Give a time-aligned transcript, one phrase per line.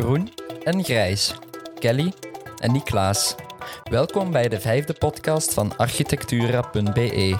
[0.00, 0.28] groen
[0.64, 1.34] en grijs.
[1.78, 2.12] Kelly
[2.58, 3.34] en Niklaas.
[3.90, 7.38] Welkom bij de vijfde podcast van architectura.be.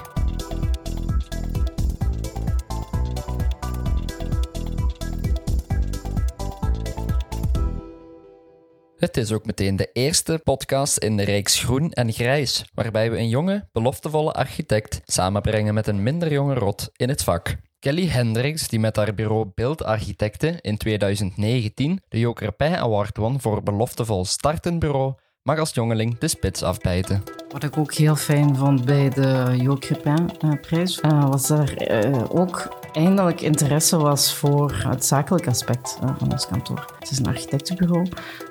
[8.97, 13.17] Het is ook meteen de eerste podcast in de reeks Groen en Grijs, waarbij we
[13.17, 17.57] een jonge, beloftevolle architect samenbrengen met een minder jonge rot in het vak.
[17.81, 23.63] Kelly Hendricks, die met haar bureau Beeldarchitecten in 2019 de Joker Pij Award won voor
[23.63, 27.23] beloftevol startend bureau, mag als jongeling de spits afbijten.
[27.49, 32.80] Wat ik ook heel fijn vond bij de Jo Crepin-prijs, uh, was er uh, ook
[32.93, 36.85] eindelijk interesse was voor het zakelijk aspect uh, van ons kantoor.
[36.99, 38.07] Het is een architectenbureau,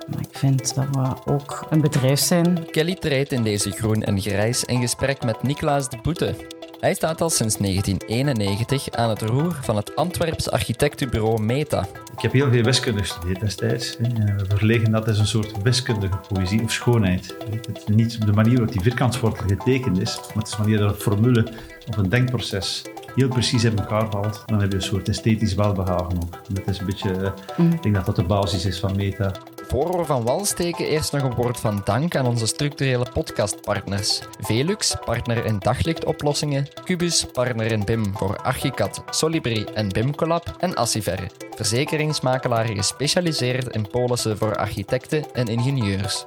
[0.09, 2.71] maar ik vind dat we ook een bedrijf zijn.
[2.71, 6.35] Kelly treedt in deze groen en grijs in gesprek met Niklaas de Boete.
[6.81, 11.87] Hij staat al sinds 1991 aan het roer van het Antwerps architectenbureau Meta.
[12.17, 13.97] Ik heb heel veel wiskunde gestudeerd destijds.
[13.99, 17.37] We verlegen dat is een soort wiskundige poëzie of schoonheid.
[17.67, 20.95] Het is niet de manier waarop die vierkantswortel getekend is, maar het is wanneer een
[20.95, 21.53] formule
[21.89, 22.83] of een denkproces
[23.15, 26.35] heel precies in elkaar valt, dan heb je een soort esthetisch welbehagen ook.
[26.49, 27.73] En dat is een beetje, mm.
[27.73, 29.33] ik denk dat dat de basis is van Meta.
[29.71, 34.21] Voor we van wal steken, eerst nog een woord van dank aan onze structurele podcastpartners.
[34.41, 36.69] Velux, partner in daglichtoplossingen.
[36.85, 40.55] Cubus, partner in BIM voor Archicad, Solibri en BIM-collab.
[40.59, 46.25] En Assiver, verzekeringsmakelaar gespecialiseerd in polissen voor architecten en ingenieurs.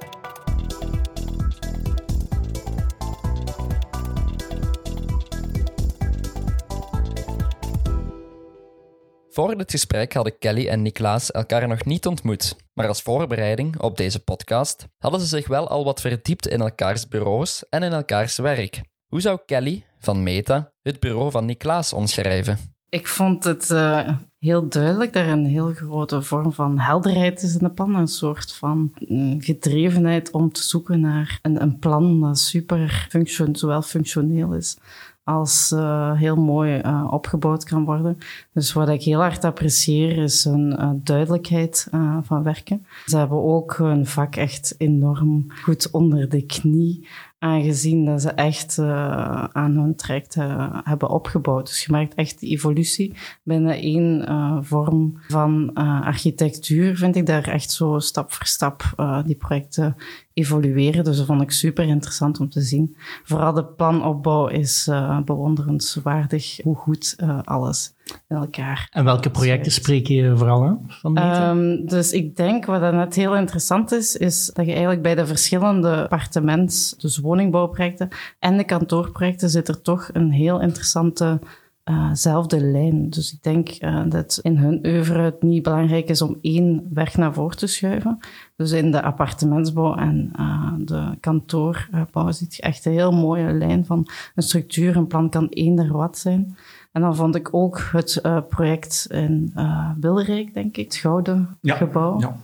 [9.34, 13.96] Voor dit gesprek hadden Kelly en Niklaas elkaar nog niet ontmoet, maar als voorbereiding op
[13.96, 18.36] deze podcast hadden ze zich wel al wat verdiept in elkaars bureaus en in elkaars
[18.36, 18.80] werk.
[19.06, 22.58] Hoe zou Kelly van Meta het bureau van Niklaas omschrijven?
[22.88, 27.54] Ik vond het uh, heel duidelijk dat er een heel grote vorm van helderheid is
[27.54, 27.94] in de plan.
[27.94, 33.08] Een soort van mm, gedrevenheid om te zoeken naar een, een plan dat super
[33.52, 34.76] zowel functioneel is
[35.24, 38.18] als uh, heel mooi uh, opgebouwd kan worden.
[38.52, 41.88] Dus wat ik heel hard apprecieer is hun uh, duidelijkheid
[42.22, 42.86] van werken.
[43.06, 47.08] Ze hebben ook hun vak echt enorm goed onder de knie
[47.44, 51.66] aangezien dat ze echt uh, aan hun traject uh, hebben opgebouwd.
[51.66, 55.74] Dus je merkt echt de evolutie binnen één uh, vorm van
[56.04, 56.96] architectuur.
[56.96, 58.82] Vind ik daar echt zo stap voor stap
[59.24, 59.96] die projecten
[60.34, 61.04] evolueren.
[61.04, 62.96] Dus dat vond ik super interessant om te zien.
[63.24, 64.90] Vooral de planopbouw is
[65.24, 67.93] bewonderenswaardig hoe goed alles
[68.28, 68.88] elkaar.
[68.90, 70.80] En welke projecten spreek je vooral aan?
[70.88, 75.14] Van um, dus ik denk wat net heel interessant is, is dat je eigenlijk bij
[75.14, 81.40] de verschillende appartements, dus woningbouwprojecten en de kantoorprojecten, zit er toch een heel interessante
[81.84, 83.10] uh, zelfde lijn.
[83.10, 87.16] Dus ik denk uh, dat in hun oeuvre het niet belangrijk is om één weg
[87.16, 88.18] naar voren te schuiven.
[88.56, 93.84] Dus in de appartementsbouw en uh, de kantoorbouw ziet je echt een heel mooie lijn
[93.84, 94.96] van een structuur.
[94.96, 96.56] Een plan kan eender wat zijn.
[96.94, 101.58] En dan vond ik ook het uh, project in uh, Wilrijk, denk ik, het Gouden
[101.60, 102.20] ja, Gebouw.
[102.20, 102.36] Ja,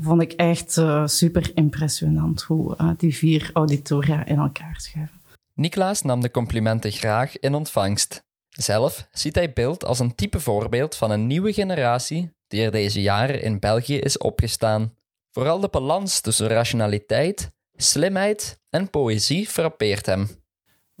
[0.00, 5.20] vond ik echt uh, super impressionant hoe die vier auditoria in elkaar schuiven.
[5.54, 8.24] Niklaas nam de complimenten graag in ontvangst.
[8.48, 13.02] Zelf ziet hij beeld als een type voorbeeld van een nieuwe generatie die er deze
[13.02, 14.94] jaren in België is opgestaan.
[15.30, 20.28] Vooral de balans tussen rationaliteit, slimheid en poëzie frappeert hem.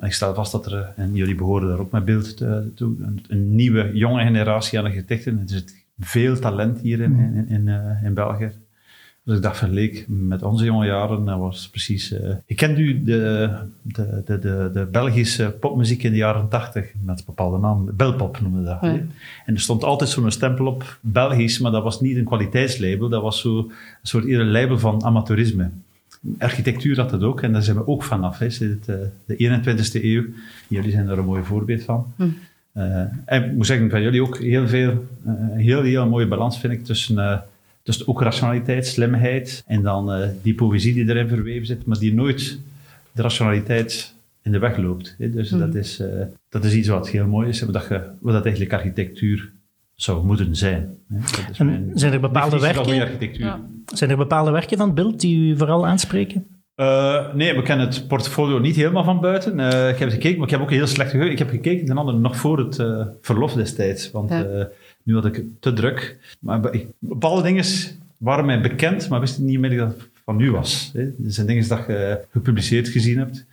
[0.00, 2.36] Ik stel vast dat er, en jullie behoren daar ook met beeld
[2.74, 5.38] toe, een, een, nieuwe, jonge generatie aan architecten.
[5.38, 8.50] Er zit veel talent hier in, in, in, uh, in België.
[9.24, 12.12] Dus ik dacht, verleek met onze jonge jaren, dat was precies...
[12.12, 13.50] Uh, ik kent u de,
[13.82, 18.40] de, de, de, de Belgische popmuziek in de jaren tachtig, met een bepaalde naam, belpop
[18.40, 18.78] noemde dat.
[18.80, 18.88] Ja.
[19.46, 23.22] En er stond altijd zo'n stempel op, Belgisch, maar dat was niet een kwaliteitslabel, dat
[23.22, 25.70] was zo een soort eerder label van amateurisme
[26.38, 28.38] architectuur had het ook, en daar zijn we ook vanaf.
[28.38, 28.46] Hè.
[28.46, 28.76] Uh,
[29.26, 30.24] de 21ste eeuw,
[30.68, 32.12] jullie zijn daar een mooi voorbeeld van.
[32.16, 32.22] Hm.
[32.76, 36.26] Uh, en ik moet zeggen, van jullie ook heel veel, uh, een heel, heel mooie
[36.26, 37.44] balans vind ik tussen,
[37.82, 42.58] tussen ook rationaliteit, slimheid en dan die poëzie die erin verweven zit, maar die nooit
[43.12, 45.14] de rationaliteit in de weg loopt.
[45.18, 45.30] Hè.
[45.30, 45.58] Dus hm.
[45.58, 46.02] dat, is,
[46.48, 49.50] dat is iets wat heel mooi is, wat, je, wat dat eigenlijk architectuur
[49.96, 50.98] zou moeten zijn.
[51.58, 53.32] En zijn er bepaalde werken?
[53.32, 53.60] Ja.
[53.86, 56.46] Zijn er bepaalde werken van het beeld die u vooral aanspreken?
[56.76, 59.58] Uh, nee, we kennen het portfolio niet helemaal van buiten.
[59.58, 61.32] Uh, ik heb gekeken, maar ik heb ook heel slecht geheugen.
[61.32, 64.10] Ik heb gekeken ten andere nog voor het uh, verlof destijds.
[64.10, 64.32] Want
[65.02, 66.18] nu had ik te druk.
[66.40, 67.64] Maar ik, bepaalde dingen
[68.16, 70.90] waren mij bekend, maar wist niet meer dat het van nu was.
[70.92, 71.02] Hè.
[71.02, 73.46] Er zijn dingen dat je gepubliceerd gezien hebt.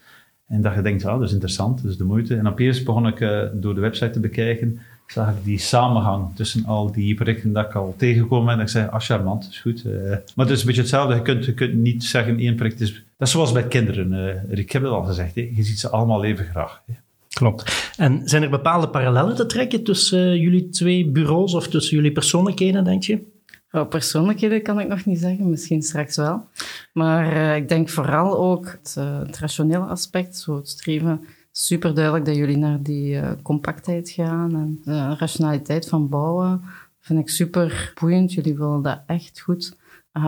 [0.47, 2.35] En dat je denkt, ah, dat is interessant, dat is de moeite.
[2.35, 3.19] En opeens begon ik
[3.53, 7.75] door de website te bekijken zag ik die samenhang tussen al die projecten dat ik
[7.75, 8.55] al tegengekomen ben.
[8.55, 9.83] En ik zei, ah, charmant, is goed.
[9.85, 11.15] Uh, maar het is een beetje hetzelfde.
[11.15, 12.93] Je kunt, je kunt niet zeggen, één project is...
[12.93, 14.11] Dat is zoals bij kinderen.
[14.49, 15.51] Uh, ik heb het al gezegd, hè.
[15.53, 16.81] je ziet ze allemaal even graag.
[16.85, 16.93] Hè.
[17.33, 17.91] Klopt.
[17.97, 22.83] En zijn er bepaalde parallellen te trekken tussen jullie twee bureaus of tussen jullie persoonlijkheden,
[22.83, 23.31] denk je?
[23.71, 26.47] Oh, persoonlijkheden kan ik nog niet zeggen, misschien straks wel.
[26.93, 31.21] Maar uh, ik denk vooral ook het, uh, het, rationele aspect, zo het streven.
[31.55, 36.61] Super duidelijk dat jullie naar die uh, compactheid gaan en de rationaliteit van bouwen.
[36.99, 38.33] Vind ik super boeiend.
[38.33, 39.77] Jullie willen dat echt goed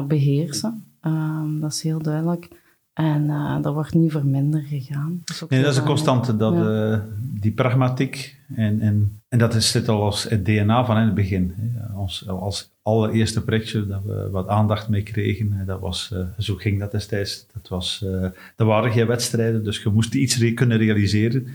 [0.08, 0.84] beheersen.
[1.02, 2.50] Um, dat is heel duidelijk.
[2.94, 3.28] En
[3.62, 5.22] dat wordt niet voor minder gegaan.
[5.24, 7.06] Dat is, nee, dat is een constante, dat, ja.
[7.20, 8.40] die pragmatiek.
[8.56, 11.56] En, en, en dat is, zit al als het DNA van in het begin.
[11.96, 15.64] Als, als allereerste projectje dat we wat aandacht mee kregen.
[15.66, 17.46] Dat was, uh, zo ging dat destijds.
[17.54, 18.24] Dat was, uh,
[18.56, 21.48] er waren geen wedstrijden, dus je moest iets kunnen realiseren.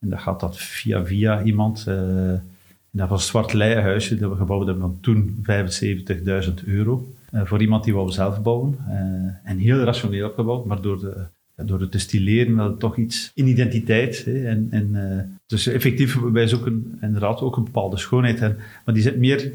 [0.00, 1.84] En dat gaat dat via, via iemand.
[1.88, 2.32] Uh,
[2.90, 7.12] dat was een zwart leienhuisje dat we gebouwd hebben van toen 75.000 euro.
[7.32, 8.78] voor iemand die wou zelf bouwen.
[9.44, 11.26] en heel rationeel opgebouwd, maar door de,
[11.64, 14.24] door het te stileren, toch iets in identiteit.
[14.24, 18.40] Hè, en, en, dus effectief, wij zoeken inderdaad ook een bepaalde schoonheid.
[18.40, 19.52] En, maar die zit meer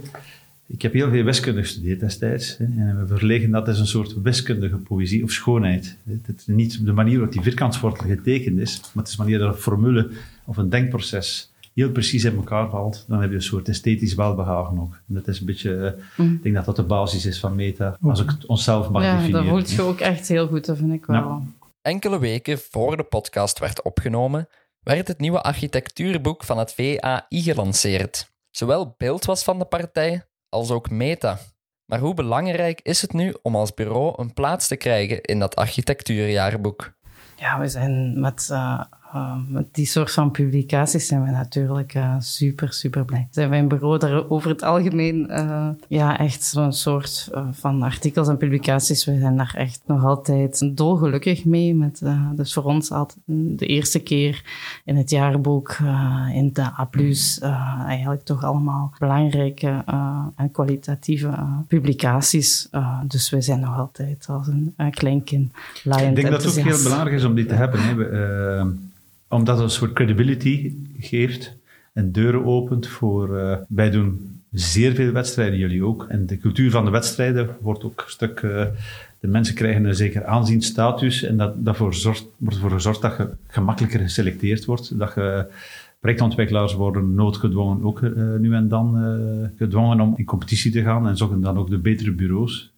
[0.68, 2.58] ik heb heel veel wiskunde gestudeerd destijds.
[2.58, 5.98] Hè, en we verlegen dat als een soort wiskundige poëzie of schoonheid.
[6.06, 9.40] Het is niet de manier waarop die vierkantswortel getekend is, maar het is de manier
[9.40, 10.10] dat een formule
[10.46, 13.06] of een denkproces heel precies in elkaar valt.
[13.08, 14.94] Dan heb je een soort esthetisch welbehagen ook.
[15.08, 17.98] En dat is een beetje, uh, ik denk dat dat de basis is van meta,
[18.02, 19.46] als ik het onszelf mag ja, definiëren.
[19.46, 21.44] Ja, dat voelt je ook echt heel goed, dat vind ik wel.
[21.82, 24.48] Enkele weken voor de podcast werd opgenomen,
[24.80, 28.32] werd het nieuwe architectuurboek van het VAI gelanceerd.
[28.52, 31.38] Zowel beeld was van de partij als ook meta.
[31.86, 35.56] Maar hoe belangrijk is het nu om als bureau een plaats te krijgen in dat
[35.56, 36.96] architectuurjaarboek?
[37.36, 38.84] Ja, we zijn met uh,
[39.48, 43.28] met die soort van publicaties zijn we natuurlijk uh, super, super blij.
[43.32, 48.28] Zijn wij een bureau daar over het algemeen uh, ja, echt zo'n soort van artikels
[48.28, 49.06] en publicaties.
[49.06, 51.76] We zijn daar echt nog altijd dolgelukkig mee.
[51.76, 52.02] Met,
[52.36, 53.20] dus voor ons altijd
[53.58, 54.44] de eerste keer
[54.86, 55.78] in het jaarboek,
[56.34, 56.90] in de A+,
[57.88, 59.84] eigenlijk toch allemaal belangrijke
[60.36, 61.30] en kwalitatieve
[61.68, 62.70] publicaties.
[63.04, 65.52] dus we zijn nog altijd als een, een klein kind
[65.84, 67.82] Ik denk dat het ook heel belangrijk is om die te hebben.
[67.84, 67.96] Hè.
[67.96, 68.86] We,
[69.30, 71.58] omdat het een soort credibility geeft
[71.94, 73.38] en deuren opent voor...
[73.38, 76.06] Uh, wij doen zeer veel wedstrijden, jullie ook.
[76.10, 78.42] En de cultuur van de wedstrijden wordt ook een stuk...
[78.42, 78.66] Uh,
[79.20, 83.18] de mensen krijgen een zeker aanzien, status en dat, daarvoor zorgt, wordt ervoor gezorgd dat
[83.18, 85.00] je gemakkelijker geselecteerd wordt.
[85.00, 85.46] Dat je
[86.00, 88.96] projectontwikkelaars worden noodgedwongen ook uh, nu en dan
[89.58, 92.72] gedwongen om in competitie te gaan en zoeken dan ook de betere bureaus.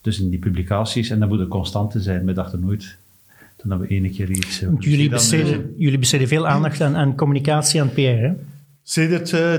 [0.00, 1.10] Dus in die publicaties.
[1.10, 2.24] En dat moet een constante zijn.
[2.24, 2.98] We dachten nooit
[3.68, 4.62] dat we ene keer iets...
[4.62, 8.32] Uh, jullie, besteden, uh, jullie besteden veel aandacht aan, aan communicatie en PR, hè?
[8.82, 9.54] Sedert uh,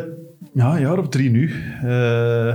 [0.53, 1.51] ja, een jaar of drie nu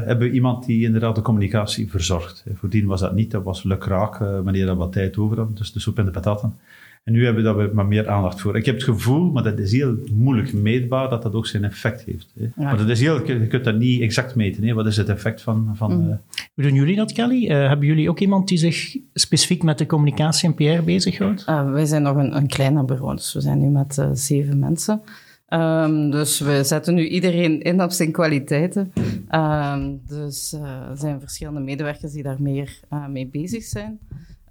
[0.05, 2.45] hebben we iemand die inderdaad de communicatie verzorgt.
[2.55, 5.81] Voordien was dat niet, dat was lukraak wanneer dat wat tijd over had, dus de
[5.81, 6.59] soep en de pataten.
[7.05, 8.57] En nu hebben we daar maar meer aandacht voor.
[8.57, 12.05] Ik heb het gevoel, maar dat is heel moeilijk meetbaar, dat dat ook zijn effect
[12.05, 12.33] heeft.
[12.39, 12.43] Hè.
[12.43, 12.51] Ja.
[12.57, 14.65] Maar dat is heel, je kunt dat niet exact meten.
[14.65, 14.75] Hè.
[14.75, 15.73] Wat is het effect van...
[15.75, 16.09] van mm.
[16.09, 16.15] uh...
[16.55, 17.45] Hoe doen jullie dat, Kelly?
[17.45, 21.45] Uh, hebben jullie ook iemand die zich specifiek met de communicatie en PR bezighoudt?
[21.49, 25.03] Uh, wij zijn nog een, een kleiner bureau, dus we zijn nu met zeven mensen.
[25.49, 28.93] Um, dus we zetten nu iedereen in op zijn kwaliteiten.
[29.35, 33.99] Um, dus er zijn verschillende medewerkers die daar meer mee bezig zijn.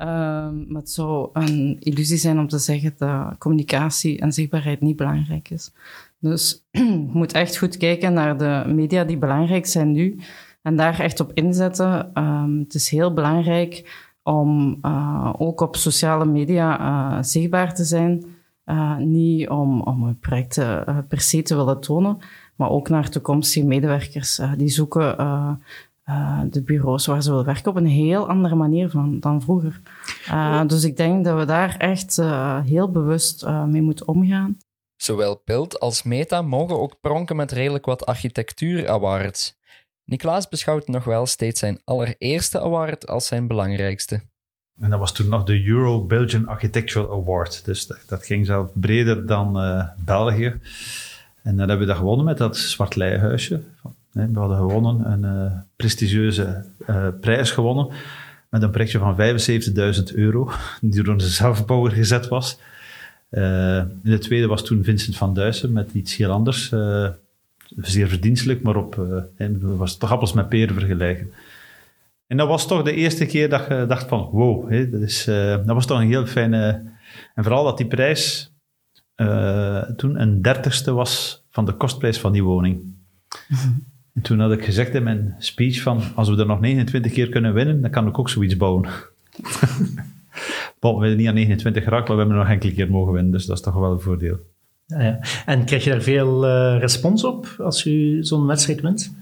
[0.02, 4.96] Um, maar het zou een illusie zijn om te zeggen dat communicatie en zichtbaarheid niet
[4.96, 5.72] belangrijk is.
[6.20, 10.20] Dus je moet echt goed kijken naar de media die belangrijk zijn nu
[10.62, 12.12] en daar echt op inzetten.
[12.24, 18.26] Um, het is heel belangrijk om uh, ook op sociale media uh, zichtbaar te zijn.
[18.66, 20.56] Uh, niet om, om een project
[21.08, 22.18] per se te willen tonen,
[22.56, 25.18] maar ook naar toekomstige medewerkers die zoeken
[26.10, 29.82] uh, de bureaus waar ze willen werken op een heel andere manier van, dan vroeger.
[30.28, 34.58] Uh, dus ik denk dat we daar echt uh, heel bewust mee moeten omgaan.
[34.96, 39.58] Zowel Beeld als Meta mogen ook pronken met redelijk wat architectuur-awards.
[40.04, 44.22] Niklaas beschouwt nog wel steeds zijn allereerste award als zijn belangrijkste.
[44.80, 47.66] En dat was toen nog de Euro-Belgian Architectural Award.
[47.66, 49.54] Dus dat, dat ging zelf breder dan
[50.06, 50.60] België.
[51.44, 53.64] En dan hebben we dat gewonnen met dat zwart leihuisje
[54.12, 57.88] we hadden gewonnen, een uh, prestigieuze uh, prijs gewonnen
[58.50, 59.16] met een projectje van
[60.12, 60.52] 75.000 euro,
[60.82, 62.60] die door onze zelfbouwer gezet was.
[63.32, 66.74] Uh, in de tweede was toen Vincent van Duysen met iets heel anders.
[67.76, 69.08] zeer verdienstelijk, maar op,
[69.60, 71.34] was toch appels met peren vergelijken.
[72.28, 75.66] En dat was toch de eerste keer dat je dacht van, wow, dat, is, dat
[75.66, 76.82] was toch een heel fijne...
[77.36, 78.54] En vooral dat die prijs
[79.96, 82.82] toen een dertigste was van de kostprijs van die woning.
[84.20, 87.30] En toen had ik gezegd in mijn speech van, als we er nog 29 keer
[87.30, 88.82] kunnen winnen, dan kan ik ook zoiets bouwen.
[90.80, 93.32] We hebben niet aan 29 geraakt, maar we hebben er nog enkele keer mogen winnen,
[93.32, 94.38] dus dat is toch wel een voordeel.
[94.86, 95.20] Ja, ja.
[95.46, 99.14] En krijg je daar veel eh, respons op als je zo'n wedstrijd wint?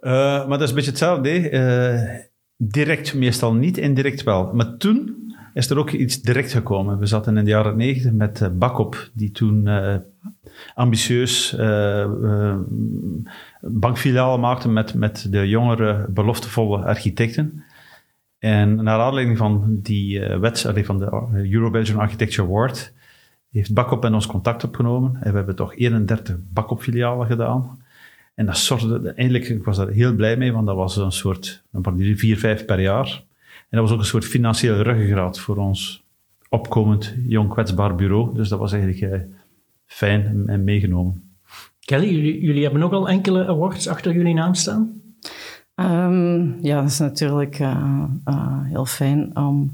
[0.00, 1.28] Uh, maar dat is een beetje hetzelfde.
[1.28, 1.92] hè.
[1.92, 2.18] Uh,
[2.56, 4.50] direct meestal niet, indirect wel.
[4.52, 5.23] Maar toen
[5.54, 6.98] is er ook iets direct gekomen.
[6.98, 9.68] We zaten in de jaren 90 met uh, Bakop, die toen
[10.74, 11.56] ambitieus
[13.60, 17.64] bankfilialen maakte met, met de jongere, beloftevolle architecten.
[18.44, 22.92] En naar aanleiding van die uh, wet, van de Euro-Belgian Architecture Award,
[23.50, 25.16] heeft Bakop en ons contact opgenomen.
[25.20, 27.84] En we hebben toch 31 Bakop-filialen gedaan.
[28.34, 31.62] En dat zorgde, eigenlijk, ik was daar heel blij mee, want dat was een soort,
[31.72, 33.22] een vier, vijf per jaar.
[33.74, 36.04] En dat was ook een soort financiële ruggengraat voor ons
[36.48, 38.34] opkomend, jong, kwetsbaar bureau.
[38.34, 39.20] Dus dat was eigenlijk uh,
[39.86, 41.36] fijn en meegenomen.
[41.80, 45.00] Kelly, jullie, jullie hebben ook al enkele awards achter jullie naam staan?
[45.74, 49.72] Um, ja, dat is natuurlijk uh, uh, heel fijn om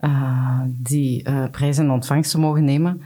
[0.00, 3.00] uh, die prijs in ontvangst te mogen nemen.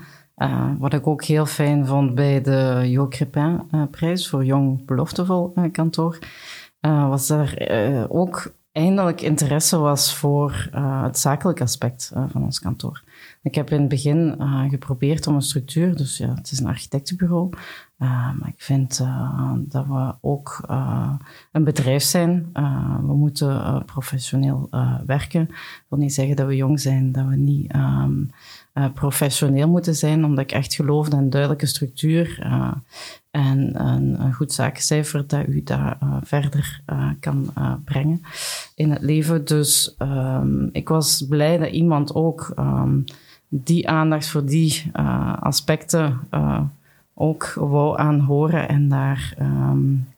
[0.79, 6.19] wat ik ook heel fijn vond bij de Jo Crepin-prijs voor Jong Beloftevol Kantoor,
[6.81, 7.57] was er
[8.09, 10.69] ook eindelijk interesse was voor
[11.05, 13.03] het zakelijke aspect van ons kantoor.
[13.43, 16.67] Ik heb in het begin uh, geprobeerd om een structuur, dus ja, het is een
[16.67, 17.51] architectenbureau,
[17.99, 19.05] maar ik vind
[19.59, 20.65] dat we ook
[21.53, 22.51] een bedrijf zijn.
[23.07, 24.69] we moeten professioneel
[25.07, 25.47] werken.
[25.47, 25.57] Dat
[25.89, 28.31] wil niet zeggen dat we jong zijn, dat we niet um,
[28.95, 32.39] professioneel moeten zijn, omdat ik echt geloof in een duidelijke structuur
[33.31, 36.81] en een, een, goed zakencijfer dat u daar verder
[37.21, 37.53] kan
[37.85, 38.23] brengen
[38.75, 39.45] in het leven.
[39.45, 43.05] Dus um, ik was blij dat iemand ook um,
[43.49, 44.91] die aandacht voor die
[45.41, 46.21] aspecten
[47.15, 50.09] ook wou aanhoren en daar um,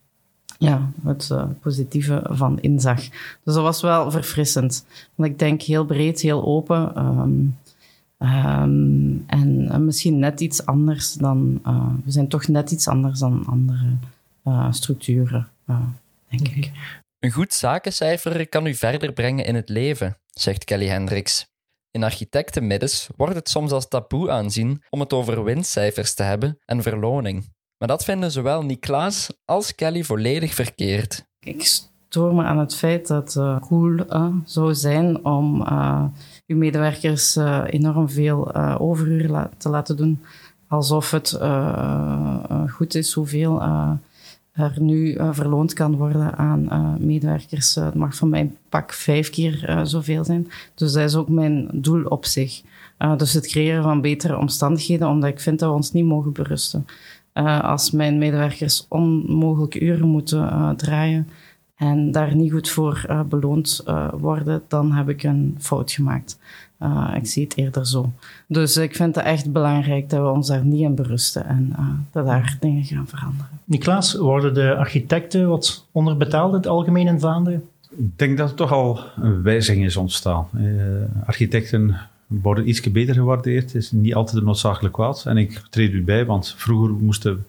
[0.59, 1.31] ja, het
[1.61, 3.01] positieve van inzag.
[3.45, 4.87] Dus dat was wel verfrissend.
[5.15, 6.93] Want ik denk heel breed, heel open.
[8.23, 11.61] Um, en misschien net iets anders dan.
[12.05, 13.97] we zijn toch net iets anders dan andere
[14.71, 15.49] structuren,
[16.29, 16.71] denk ik.
[17.19, 21.47] Een goed zakencijfer kan u verder brengen in het leven, zegt Kelly Hendricks.
[21.91, 26.83] In architectenmiddens wordt het soms als taboe aanzien om het over winstcijfers te hebben en
[26.83, 27.51] verloning.
[27.79, 31.25] Maar dat vinden zowel Niklaas als Kelly volledig verkeerd.
[31.39, 31.63] Ik
[32.09, 36.05] stoor me aan het feit dat het uh, cool uh, zou zijn om uh,
[36.57, 40.21] medewerkers enorm veel overuren la te laten doen.
[40.69, 41.39] Alsof het
[42.71, 43.63] goed is hoeveel
[44.53, 47.75] er nu verloond kan worden aan medewerkers.
[47.75, 50.49] Het mag van mijn pak vijf keer zoveel zijn.
[50.75, 52.63] Dus dat is ook mijn doel op zich.
[53.17, 56.87] dus het creëren van betere omstandigheden, omdat ik vind dat we ons niet mogen berusten.
[57.63, 61.29] als mijn medewerkers onmogelijke uren moeten draaien
[61.83, 66.39] en daar niet goed voor beloond worden, dan heb ik een fout gemaakt.
[66.83, 68.13] Uh, ik zie het eerder zo.
[68.47, 71.87] Dus ik vind het echt belangrijk dat we ons daar niet in berusten en uh,
[72.11, 73.49] dat daar dingen gaan veranderen.
[73.65, 77.63] Niklaas, worden de architecten wat onderbetaald in het algemeen in Vlaanderen?
[77.91, 80.47] Ik denk dat er toch al een wijziging is ontstaan.
[80.57, 80.83] Uh,
[81.27, 81.97] architecten
[82.27, 83.65] worden iets beter gewaardeerd.
[83.65, 85.25] Het is niet altijd noodzakelijk kwaad.
[85.27, 87.47] En ik treed u bij, want vroeger moesten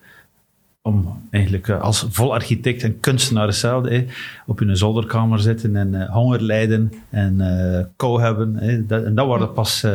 [0.86, 4.06] om eigenlijk uh, als vol architect en kunstenaar hetzelfde,
[4.46, 8.88] op hun zolderkamer zitten en uh, honger lijden en uh, kou hebben.
[8.88, 9.86] Dat, en dat wordt pas,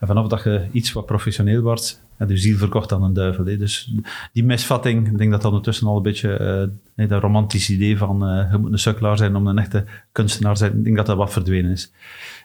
[0.00, 3.44] vanaf dat je iets wat professioneel wordt, ja, de ziel verkocht aan een duivel.
[3.44, 3.94] Dus
[4.32, 8.18] die misvatting, ik denk dat dat ondertussen al een beetje dat romantische idee van
[8.50, 11.16] je moet een sukkelaar zijn om een echte kunstenaar te zijn, ik denk dat dat
[11.16, 11.92] wat verdwenen is.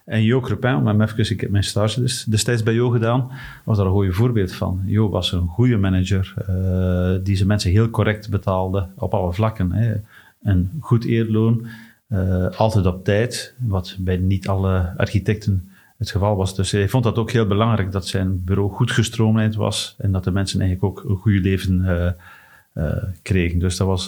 [0.06, 3.32] En Jo Crepin, om hem ik heb mijn stage dus destijds bij Jo gedaan,
[3.64, 4.82] was daar een goede voorbeeld van.
[4.86, 9.72] Jo was een goede manager, uh, die zijn mensen heel correct betaalde op alle vlakken.
[9.72, 9.96] Hè.
[10.44, 11.68] Een goed eerloon,
[12.10, 16.56] uh, altijd op tijd, wat bij niet alle architecten het geval was.
[16.56, 20.24] Dus hij vond dat ook heel belangrijk dat zijn bureau goed gestroomlijnd was en dat
[20.24, 21.82] de mensen eigenlijk ook een goed leven
[22.74, 23.60] uh, kregen.
[23.60, 24.08] Dus dat was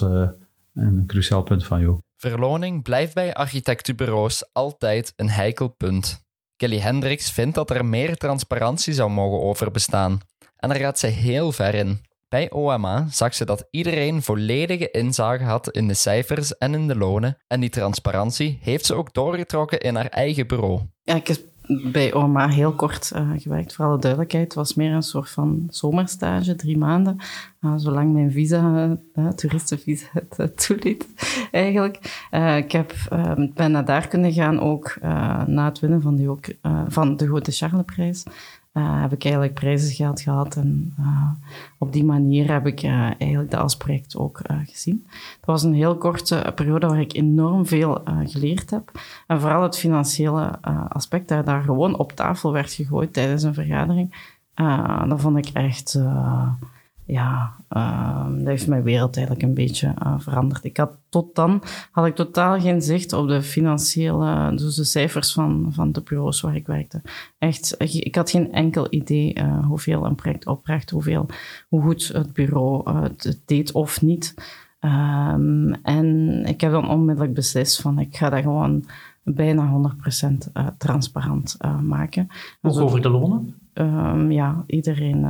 [0.74, 2.00] een cruciaal punt van Jo.
[2.16, 6.26] Verloning blijft bij architectenbureaus altijd een heikel punt.
[6.56, 10.18] Kelly Hendricks vindt dat er meer transparantie zou mogen over bestaan.
[10.56, 12.00] En daar gaat ze heel ver in.
[12.28, 16.96] Bij OMA zag ze dat iedereen volledige inzage had in de cijfers en in de
[16.96, 17.36] lonen.
[17.46, 20.80] En die transparantie heeft ze ook doorgetrokken in haar eigen bureau.
[21.02, 24.44] Ja, ik heb bij OMA heel kort uh, gewerkt, voor alle duidelijkheid.
[24.44, 27.16] Het was meer een soort van zomerstage, drie maanden.
[27.60, 30.06] Uh, zolang mijn visa, uh, toeristenvisa
[30.36, 31.06] het toeliet,
[31.50, 32.28] eigenlijk.
[32.56, 32.94] ik heb,
[33.54, 34.96] ben naar daar kunnen gaan ook
[35.46, 36.36] na het winnen van de,
[36.88, 38.24] van de Grote Charlesprijs.
[38.78, 40.56] Uh, heb ik eigenlijk prijzengeld gehad.
[40.56, 41.30] En uh,
[41.78, 45.06] op die manier heb ik uh, eigenlijk dat als project ook gezien.
[45.10, 48.90] Het was een heel korte periode waar ik enorm veel geleerd heb.
[49.26, 54.34] En vooral het financiële aspect, dat daar gewoon op tafel werd gegooid tijdens een vergadering.
[55.08, 56.00] dat vond ik echt
[57.08, 60.64] ja, uh, dat heeft mijn wereld eigenlijk een beetje uh, veranderd.
[60.64, 65.32] Ik had tot dan had ik totaal geen zicht op de financiële, dus de cijfers
[65.32, 67.02] van, van de bureaus waar ik werkte.
[67.38, 71.26] Echt, ik had geen enkel idee uh, hoeveel een project opbracht, hoeveel,
[71.68, 74.34] hoe goed het bureau het deed of niet.
[74.80, 78.84] Um, en ik heb dan onmiddellijk beslist van ik ga dat gewoon
[79.22, 79.92] bijna
[80.28, 82.26] 100% transparant maken.
[82.62, 83.54] Ook over de lonen?
[83.74, 85.26] Um, ja, iedereen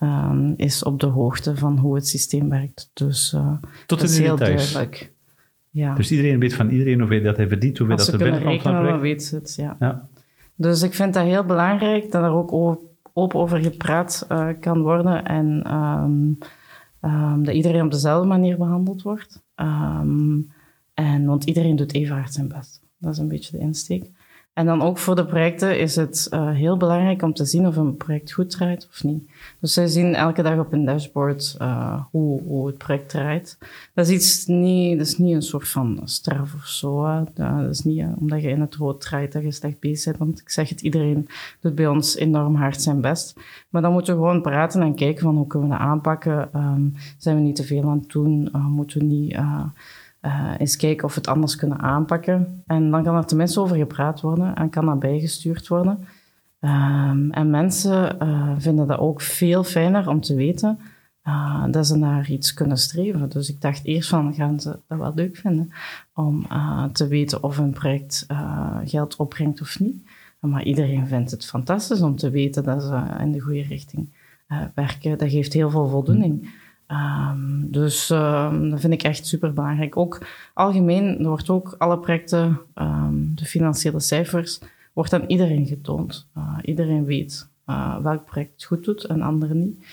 [0.00, 2.90] um, is op de hoogte van hoe het systeem werkt.
[2.92, 3.52] Dus uh,
[3.86, 4.72] Tot dat is heel details.
[4.72, 5.12] duidelijk.
[5.70, 5.94] Ja.
[5.94, 8.62] Dus iedereen weet van iedereen hoeveel dat hij verdient, hoeveel Als dat ze er binnenkomt
[8.62, 9.76] rekenen, van dan het weet ze het, ja.
[9.78, 10.08] Ja.
[10.54, 12.52] Dus ik vind dat heel belangrijk, dat er ook
[13.12, 16.38] open over gepraat uh, kan worden en um,
[17.00, 19.42] um, dat iedereen op dezelfde manier behandeld wordt.
[20.94, 22.80] En, want iedereen doet even hard zijn best.
[22.98, 24.10] Dat is een beetje de insteek.
[24.58, 27.76] En dan ook voor de projecten is het uh, heel belangrijk om te zien of
[27.76, 29.30] een project goed draait of niet.
[29.60, 33.58] Dus zij zien elke dag op een dashboard uh, hoe, hoe het project draait.
[33.94, 37.24] Dat is iets niet, dat is niet een soort van straf of zo.
[37.34, 40.18] Dat is niet uh, omdat je in het rood draait dat je slecht bezig bent.
[40.18, 41.28] Want ik zeg het, iedereen
[41.60, 43.40] doet bij ons enorm hard zijn best.
[43.68, 46.48] Maar dan moeten we gewoon praten en kijken van hoe kunnen we dat aanpakken.
[46.54, 48.50] Um, zijn we niet te veel aan het doen?
[48.68, 49.36] moeten we niet...
[50.22, 52.62] Uh, eens kijken of we het anders kunnen aanpakken.
[52.66, 55.98] En dan kan er tenminste over gepraat worden en kan dat bijgestuurd worden.
[56.60, 60.78] Um, en mensen uh, vinden dat ook veel fijner om te weten
[61.24, 63.28] uh, dat ze naar iets kunnen streven.
[63.28, 65.72] Dus ik dacht eerst van, gaan ze dat wel leuk vinden
[66.14, 66.46] om
[66.92, 68.26] te weten of een project
[68.84, 70.10] geld opbrengt of niet.
[70.40, 74.16] Maar iedereen vindt het fantastisch om te weten dat ze in de goede richting
[74.74, 75.18] werken.
[75.18, 76.50] Dat geeft heel veel voldoening.
[76.92, 79.96] Um, dus um, dat vind ik echt super belangrijk.
[79.96, 84.60] Ook algemeen er wordt ook alle projecten, um, de financiële cijfers,
[84.92, 86.28] wordt aan iedereen getoond.
[86.36, 89.86] Uh, iedereen weet uh, welk project goed doet en andere niet.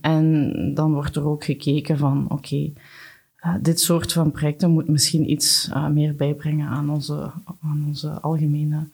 [0.00, 5.30] en dan wordt er ook gekeken van, oké, uh, dit soort van projecten moet misschien
[5.30, 7.30] iets meer bijbrengen aan onze,
[7.62, 8.88] aan onze algemene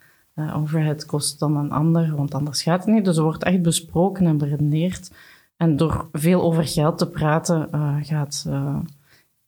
[0.55, 3.05] overheadkosten dan een ander, want anders gaat het niet.
[3.05, 5.11] Dus er wordt echt besproken en beredeneerd.
[5.57, 8.79] En door veel over geld te praten, uh, gaat, uh,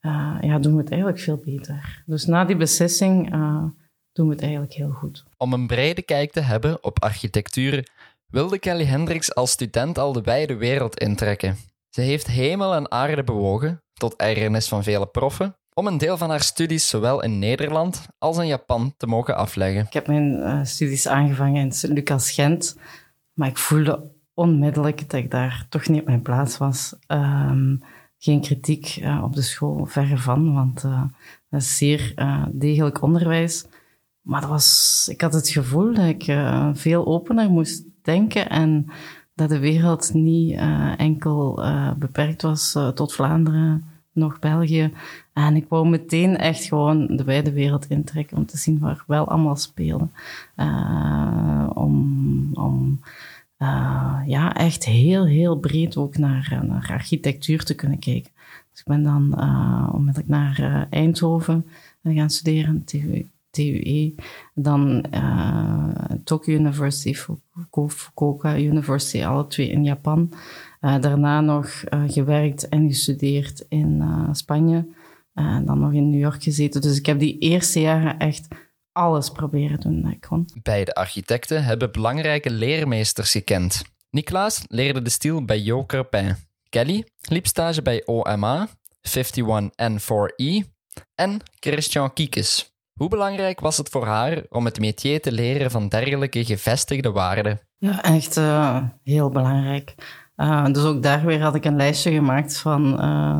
[0.00, 2.02] uh, ja, doen we het eigenlijk veel beter.
[2.06, 3.30] Dus na die beslissing
[4.12, 5.24] doen we het eigenlijk heel goed.
[5.36, 7.88] Om een brede kijk te hebben op architectuur,
[8.26, 11.56] wilde Kelly Hendricks als student al de wijde wereld intrekken.
[11.90, 16.30] Ze heeft hemel en aarde bewogen, tot ergernis van vele proffen, om een deel van
[16.30, 19.84] haar studies zowel in Nederland als in Japan te mogen afleggen.
[19.84, 22.76] Ik heb mijn studies aangevangen in Sint Lucas Gent,
[23.32, 26.94] maar ik voelde onmiddellijk dat ik daar toch niet op mijn plaats was.
[27.08, 27.82] Um,
[28.18, 31.02] geen kritiek uh, op de school, verre van, want uh,
[31.50, 33.66] dat is zeer uh, degelijk onderwijs.
[34.20, 36.24] Maar dat was, ik had het gevoel dat ik
[36.74, 38.86] veel opener moest denken en
[39.34, 40.58] dat de wereld niet
[40.96, 41.62] enkel
[41.98, 44.92] beperkt was tot Vlaanderen, nog België.
[45.32, 49.28] En ik wou meteen echt gewoon de wijde wereld intrekken om te zien waar wel
[49.28, 50.12] allemaal spelen.
[51.74, 53.00] om, om
[53.58, 58.30] uh, ja, echt heel, heel breed ook naar, naar architectuur te kunnen kijken.
[58.70, 61.66] Dus ik ben dan uh, onmiddellijk naar Eindhoven
[62.02, 64.14] gaan studeren, TU, TUE.
[64.54, 65.04] Dan
[66.24, 67.14] Tokyo University,
[67.88, 70.32] Fukuoka University, alle twee in Japan.
[70.80, 74.86] daarna nog gewerkt en gestudeerd in Spanje.
[75.34, 76.80] En dan nog in New York gezeten.
[76.80, 78.48] Dus ik heb die eerste jaren echt
[78.98, 80.48] alles proberen doen dat ik kon.
[80.62, 83.82] Beide architecten hebben belangrijke leermeesters gekend.
[84.10, 86.36] Nicolas leerde de stijl bij Jo Crepin.
[86.68, 88.68] Kelly liep stage bij OMA,
[89.08, 90.66] 51N4E
[91.14, 92.76] en Christian Kiekes.
[92.92, 97.60] Hoe belangrijk was het voor haar om het métier te leren van dergelijke gevestigde waarden?
[97.76, 99.94] Ja, echt uh, heel belangrijk.
[100.36, 103.38] Uh, dus ook daar weer had ik een lijstje gemaakt van uh,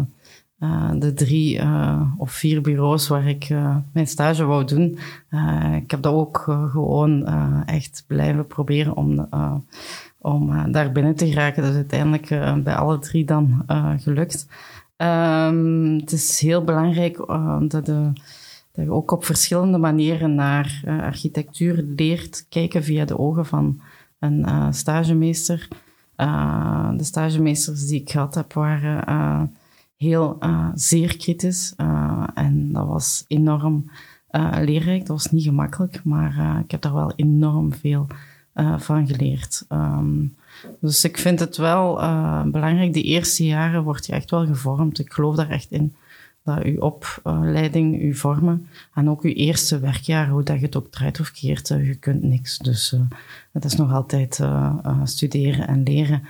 [0.61, 4.99] uh, de drie uh, of vier bureaus waar ik uh, mijn stage wou doen.
[5.77, 6.38] ik heb dat ook
[6.71, 7.27] gewoon
[7.66, 9.29] echt blijven proberen om,
[10.18, 11.62] om daar binnen te geraken.
[11.62, 12.29] Dat is uiteindelijk
[12.64, 13.64] bij alle drie dan
[13.99, 14.47] gelukt.
[14.97, 17.16] Um, het is heel belangrijk
[17.68, 18.11] dat, de,
[18.73, 23.81] dat je ook op verschillende manieren naar architectuur leert kijken via de ogen van
[24.18, 25.68] een stagemeester.
[26.97, 29.05] de stagemeesters die ik gehad heb waren
[29.98, 31.74] heel uh, zeer kritisch.
[31.76, 33.90] Uh, en dat was enorm
[34.30, 34.98] uh, leerrijk.
[34.98, 38.06] Dat was niet gemakkelijk, maar ik heb daar wel enorm veel
[38.52, 39.64] eh, van geleerd.
[39.68, 40.26] Ehm,
[40.80, 41.94] dus ik vind het wel
[42.50, 42.92] belangrijk.
[42.92, 44.98] Die eerste jaren word je echt wel gevormd.
[44.98, 45.94] Ik geloof daar echt in.
[46.44, 50.90] Dat uw opleiding, uw vormen en ook uw eerste werkjaar, hoe dat je het ook
[50.90, 52.58] draait of keert, je kunt niks.
[52.58, 52.94] Dus
[53.52, 54.40] het is nog altijd
[55.04, 56.22] studeren en leren.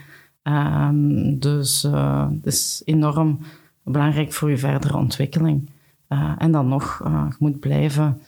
[0.43, 3.39] Um, dus het is enorm
[3.91, 5.71] belangrijk voor je verdere ontwikkeling.
[6.39, 8.23] en dan nog, je moet blijven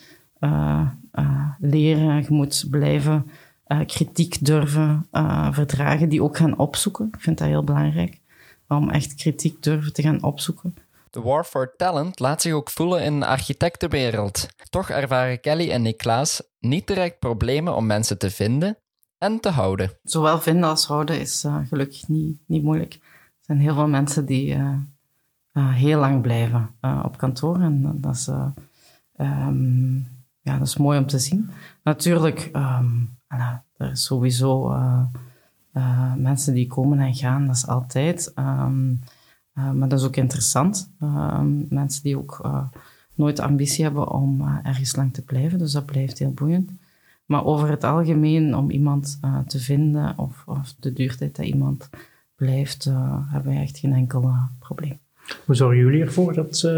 [1.59, 3.31] leren, je moet blijven
[3.87, 5.07] kritiek durven
[5.51, 7.09] verdragen, die ook gaan opzoeken.
[7.13, 8.21] Ik vind dat heel belangrijk,
[8.69, 10.75] om echt kritiek durven te gaan opzoeken.
[11.11, 14.49] De war for talent laat zich ook voelen in de architectenwereld.
[14.69, 18.79] Toch ervaren Kelly en Niklaas niet direct problemen om mensen te vinden
[19.19, 19.91] en te houden.
[20.03, 22.95] Zowel vinden als houden is uh, gelukkig niet, niet moeilijk.
[22.95, 23.01] Er
[23.41, 24.57] zijn heel veel mensen die
[25.69, 26.71] heel lang blijven
[27.05, 28.29] op kantoor en dat is,
[29.17, 30.07] um,
[30.41, 31.51] ja, dat is mooi om te zien.
[31.83, 32.51] Natuurlijk...
[33.35, 34.77] Voilà, er is sowieso
[36.17, 38.33] mensen die komen en gaan, dat is altijd.
[38.39, 38.69] Uh,
[39.53, 40.91] maar dat is ook interessant.
[41.69, 42.51] Mensen die ook
[43.15, 46.71] nooit ambitie hebben om ergens lang te blijven, dus dat blijft heel boeiend.
[47.27, 51.91] Maar over het algemeen, om iemand te vinden of, of, de duurtijd dat iemand
[52.35, 52.85] blijft,
[53.29, 54.99] hebben we echt geen enkel probleem.
[55.45, 56.71] Hoe zorgen jullie ervoor dat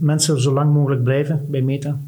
[0.00, 2.00] mensen zo lang mogelijk blijven bij Meta?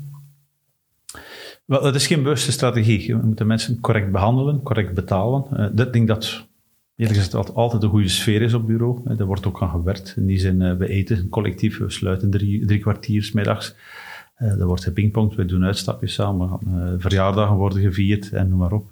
[1.64, 3.16] Wel, dat is geen bewuste strategie.
[3.16, 5.45] We moeten mensen correct behandelen, correct betalen.
[5.53, 6.47] Uh, dat denk dat
[6.97, 9.01] eerlijk gezegd altijd een goede sfeer is op bureau.
[9.07, 10.14] Uh, daar wordt ook aan gewerkt.
[10.16, 13.75] In die zin, uh, we eten collectief, we sluiten drie, drie kwartiers middags.
[14.38, 16.59] Uh, er wordt gepingpongd, we doen uitstapjes samen.
[16.99, 18.90] verjaardagen worden gevierd en noem maar op.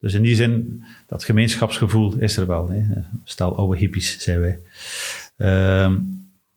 [0.00, 2.68] dus in die zin, dat gemeenschapsgevoel is er wel.
[2.68, 2.82] Hè.
[3.24, 4.58] Stel oude hippies, zijn wij.
[5.40, 5.96] Ehm,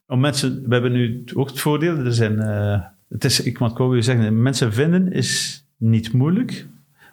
[0.08, 2.40] om mensen, we hebben nu ook het voordeel, er zijn
[3.14, 6.66] het is, ik moet ook zeggen, mensen vinden is niet moeilijk.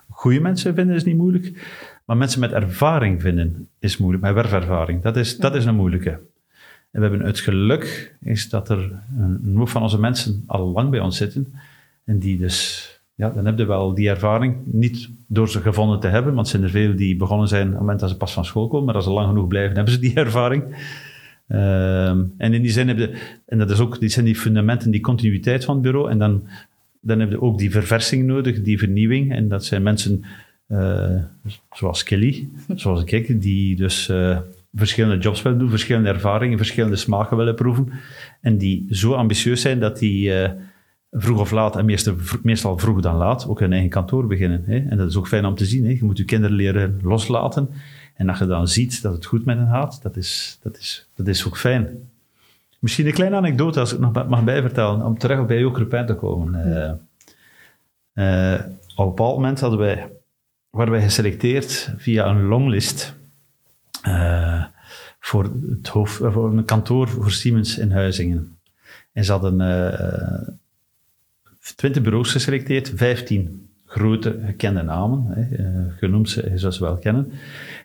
[0.09, 1.69] Goede mensen vinden is niet moeilijk.
[2.05, 4.23] Maar mensen met ervaring vinden is moeilijk.
[4.23, 6.11] Met werfervaring, dat is, dat is een moeilijke.
[6.91, 10.91] En we hebben het geluk is dat er een hoop van onze mensen al lang
[10.91, 11.55] bij ons zitten.
[12.05, 14.57] En die dus, ja, dan hebben je wel die ervaring.
[14.65, 17.71] Niet door ze gevonden te hebben, want er zijn er veel die begonnen zijn op
[17.71, 18.87] het moment dat ze pas van school komen.
[18.87, 20.65] Maar als ze lang genoeg blijven, hebben ze die ervaring.
[21.51, 23.15] Ehm, en in die zin heb
[23.47, 26.11] en dat is ook, die zijn die fundamenten, die continuïteit van het bureau.
[26.11, 26.47] En dan,
[27.01, 29.33] dan heb je ook die verversing nodig, die vernieuwing.
[29.33, 30.25] En dat zijn mensen
[30.69, 31.23] uh,
[31.73, 34.39] zoals Kelly, zoals ik, die dus uh,
[34.75, 37.93] verschillende jobs willen doen, verschillende ervaringen, verschillende smaken willen proeven.
[38.41, 40.51] En die zo ambitieus zijn dat die uh,
[41.11, 44.63] vroeg of laat, en meestal, meestal vroeg dan laat, ook hun eigen kantoor beginnen.
[44.67, 44.79] Hè?
[44.89, 45.85] En dat is ook fijn om te zien.
[45.85, 45.91] Hè?
[45.91, 47.69] Je moet je kinderen leren loslaten.
[48.21, 51.09] En dat je dan ziet dat het goed met hen gaat, dat is, dat is,
[51.15, 52.11] dat is ook fijn.
[52.79, 56.55] Misschien een kleine anekdote, als ik nog mag bijvertellen, om terug bij Pijn te komen.
[56.55, 56.93] Uh,
[58.25, 58.61] uh,
[58.95, 60.13] op een bepaald moment hadden wij,
[60.71, 63.15] werden wij geselecteerd via een longlist
[64.07, 64.65] uh,
[65.21, 68.59] voor, het hoofd, voor een kantoor voor Siemens in Huizingen.
[69.13, 70.59] En ze hadden
[71.77, 77.33] 20 bureaus geselecteerd, 15 grote gekende namen, hè, genoemd ze, zoals ze wel kennen.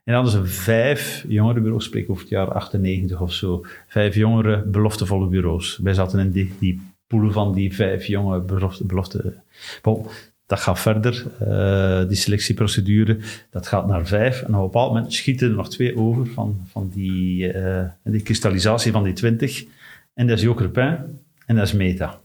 [0.06, 3.66] En dan hadden ze vijf jongere bureaus, spreek over het jaar 98 of zo.
[3.88, 5.80] Vijf jongere beloftevolle bureaus.
[5.84, 8.40] Wij zaten in die, die pool van die vijf jonge
[8.84, 9.34] belofte.
[9.82, 10.08] Bon,
[10.46, 13.18] dat gaat verder, uh, die selectieprocedure.
[13.50, 14.42] Dat gaat naar vijf.
[14.42, 18.22] En op een bepaald moment schieten er nog twee over van, van die, uh, die
[18.22, 19.66] kristallisatie van die twintig.
[20.14, 22.20] En dat is Joker Pijn en dat is Meta.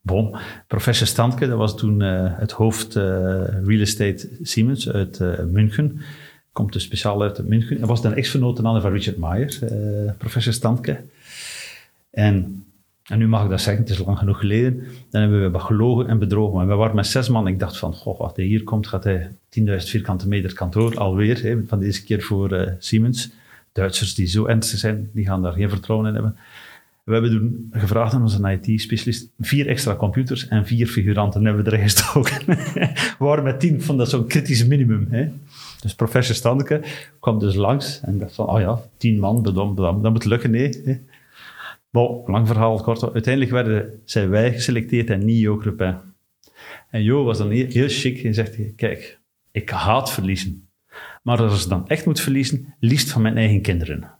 [0.00, 5.18] Bon, professor Standke, dat was toen uh, het hoofd real estate Siemens uit
[5.50, 6.00] München
[6.54, 7.76] komt dus speciaal uit München.
[7.76, 11.00] Hij was dan ex-vernoten van Richard Meyer, uh, professor Standke.
[12.10, 12.64] En,
[13.04, 14.82] en nu mag ik dat zeggen, het is lang genoeg geleden.
[15.10, 16.60] Dan hebben we gelogen en bedrogen.
[16.60, 17.46] En we waren met zes man.
[17.46, 21.42] Ik dacht van, goh, wat hij hier komt, gaat hij 10.000 vierkante meter kantoor alweer.
[21.42, 23.30] Hè, van deze keer voor uh, Siemens.
[23.72, 26.36] Duitsers die zo ernstig zijn, die gaan daar geen vertrouwen in hebben.
[27.04, 31.70] We hebben toen gevraagd aan onze IT-specialist vier extra computers en vier figuranten hebben we
[31.70, 32.46] erin gestoken.
[33.18, 35.06] we waren met tien, van dat zo'n kritisch minimum.
[35.10, 35.28] Hè.
[35.80, 36.82] Dus professor Standeke
[37.20, 40.50] kwam dus langs en dacht van, oh ja, tien man, bedom, bedom, dat moet lukken,
[40.50, 41.02] nee.
[41.90, 43.12] Bon, lang verhaal kort.
[43.12, 45.96] Uiteindelijk werden, zijn wij geselecteerd en niet Jo Crepin.
[46.90, 49.18] En Jo was dan heel, heel chic en zegt, kijk,
[49.50, 50.68] ik haat verliezen.
[51.22, 54.10] Maar als ik dan echt moet verliezen, liefst van mijn eigen kinderen.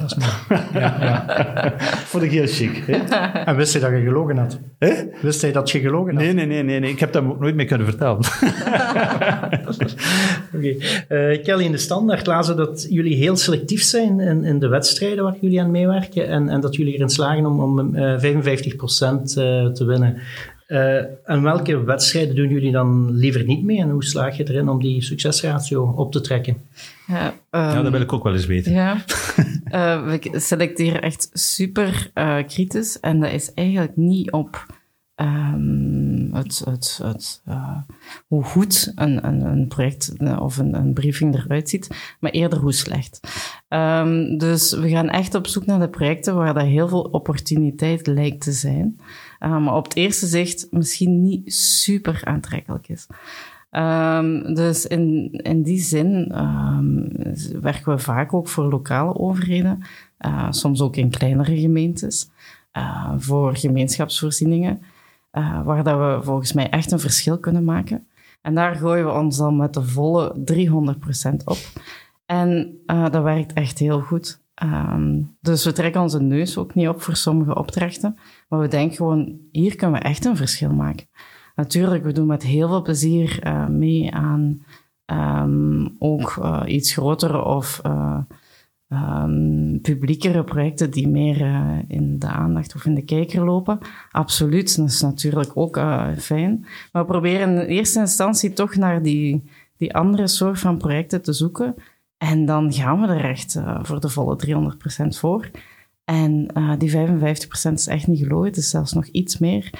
[0.00, 0.60] Dat is mooi.
[0.72, 1.74] Ja, ja.
[2.10, 2.82] Vond ik heel chic.
[2.86, 2.98] Hè?
[3.44, 4.58] En wist hij dat je gelogen had?
[4.78, 4.92] Hè?
[5.20, 6.22] Wist hij dat je gelogen had?
[6.22, 6.62] Nee, nee, nee.
[6.62, 6.90] nee, nee.
[6.90, 8.16] Ik heb dat nooit meer kunnen vertellen.
[10.54, 10.76] Oké.
[11.08, 11.32] Okay.
[11.32, 15.24] Uh, Kelly, in de standaard lazen dat jullie heel selectief zijn in, in de wedstrijden
[15.24, 16.28] waar jullie aan meewerken.
[16.28, 20.16] En, en dat jullie erin slagen om, om uh, 55% uh, te winnen.
[20.72, 23.78] Uh, en welke wedstrijden doen jullie dan liever niet mee?
[23.78, 26.56] En hoe slaag je erin om die succesratio op te trekken?
[27.06, 28.72] Ja, um, ja dat wil ik ook wel eens weten.
[28.72, 28.94] Ja,
[29.72, 33.00] uh, we selecteren echt super uh, kritisch.
[33.00, 34.66] En dat is eigenlijk niet op
[35.22, 37.42] um, het, het, het,
[38.26, 42.72] hoe goed een, een, een project of een, een, briefing eruit ziet, maar eerder hoe
[42.72, 43.20] slecht.
[43.68, 48.06] Um, dus we gaan echt op zoek naar de projecten waar er heel veel opportuniteit
[48.06, 49.00] lijkt te zijn.
[49.40, 53.06] Uh, maar op het eerste zicht misschien niet super aantrekkelijk is.
[53.70, 56.32] Um, dus in, in die zin
[57.60, 59.82] werken we vaak ook voor lokale overheden,
[60.26, 62.30] uh, soms ook in kleinere gemeentes,
[62.72, 64.82] uh, voor gemeenschapsvoorzieningen,
[65.32, 68.06] uh, waar dat we volgens mij echt een verschil kunnen maken.
[68.42, 70.34] En daar gooien we ons dan met de volle
[71.32, 71.58] 300% op.
[72.26, 74.42] En dat werkt echt heel goed.
[74.62, 78.18] Um, dus we trekken onze neus ook niet op voor sommige opdrachten,
[78.48, 81.06] maar we denken gewoon, hier kunnen we echt een verschil maken.
[81.54, 84.62] Natuurlijk, we doen met heel veel plezier uh, mee aan
[85.06, 87.80] um, ook iets grotere of
[88.92, 91.40] um, publiekere projecten die meer
[91.88, 93.78] in de aandacht of in de kijker lopen.
[94.10, 95.80] Absoluut, dat is natuurlijk ook
[96.18, 96.66] fijn.
[96.92, 101.32] Maar we proberen in eerste instantie toch naar die, die andere soort van projecten te
[101.32, 101.74] zoeken
[102.18, 104.38] en dan gaan we er echt uh, voor de volle
[105.04, 105.50] 300% voor.
[106.04, 106.46] En
[106.78, 109.70] die 55% is echt niet gelogen, het is zelfs nog iets meer.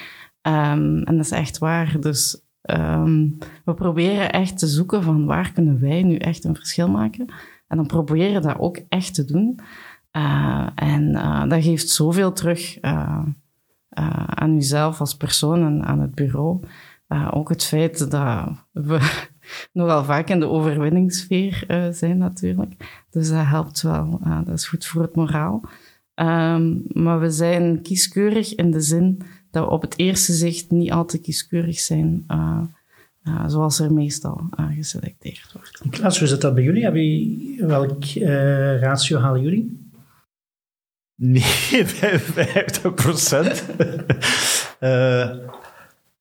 [0.42, 2.00] Um, en dat is echt waar.
[2.00, 6.88] Dus um, we proberen echt te zoeken van waar kunnen wij nu echt een verschil
[6.88, 7.26] maken.
[7.72, 9.58] En dan proberen dat ook echt te doen.
[10.12, 11.12] Uh, en
[11.48, 16.60] dat geeft zoveel terug aan uzelf als persoon en aan het bureau.
[17.30, 19.20] ook het feit dat we
[19.72, 23.04] nogal vaak in de overwinningssfeer uh, zijn natuurlijk.
[23.10, 24.20] Dus dat helpt wel.
[24.24, 25.60] Uh, dat is goed voor het moraal.
[26.14, 30.92] Um, maar we zijn kieskeurig in de zin dat we op het eerste zicht niet
[30.92, 32.24] al te kieskeurig zijn,
[33.24, 35.82] uh, zoals er meestal geselecteerd wordt.
[35.90, 36.82] Klaas, hoe zit dat bij jullie?
[36.82, 38.04] Jullie welk
[38.80, 39.90] ratio halen jullie?
[41.14, 41.42] Nee,
[41.86, 43.64] 50 procent.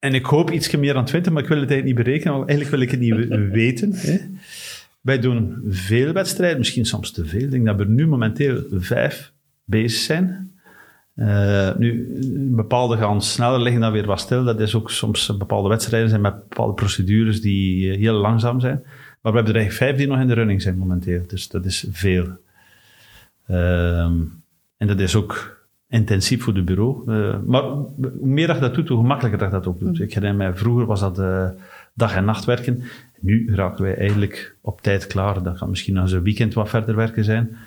[0.01, 2.49] En ik hoop iets meer dan 20, maar ik wil het eigenlijk niet berekenen, want
[2.49, 3.93] eigenlijk wil ik het niet weten.
[3.93, 4.17] Hè.
[5.01, 7.41] Wij doen veel wedstrijden, misschien soms te veel.
[7.41, 9.31] Ik denk dat we nu momenteel vijf
[9.63, 10.50] bezig zijn.
[11.15, 12.17] Uh, nu,
[12.56, 14.43] bepaalde gaan sneller liggen dan weer wat stil.
[14.43, 18.80] Dat is ook soms bepaalde wedstrijden zijn met bepaalde procedures die heel langzaam zijn.
[19.21, 21.24] Maar we hebben er eigenlijk vijf die nog in de running zijn momenteel.
[21.28, 22.28] Dus dat is veel.
[23.47, 24.00] Uh,
[24.78, 27.12] en dat is ook intensief voor het bureau.
[27.12, 29.97] Uh, maar hoe meer dat je dat doet, hoe gemakkelijker dat je dat ook doet.
[29.97, 30.04] Mm.
[30.04, 31.50] Ik herinner mij, vroeger was dat uh,
[31.93, 32.84] dag- en nachtwerken.
[33.19, 35.43] Nu raken wij eigenlijk op tijd klaar.
[35.43, 37.58] Dat kan misschien nog een weekend wat verder werken zijn.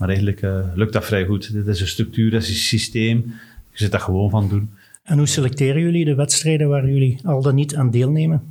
[0.00, 1.52] Maar eigenlijk uh, lukt dat vrij goed.
[1.52, 3.16] Dit is een structuur, dat is een systeem.
[3.70, 4.70] Je zit dat gewoon van doen.
[5.02, 8.42] En hoe selecteren jullie de wedstrijden waar jullie al dan niet aan deelnemen?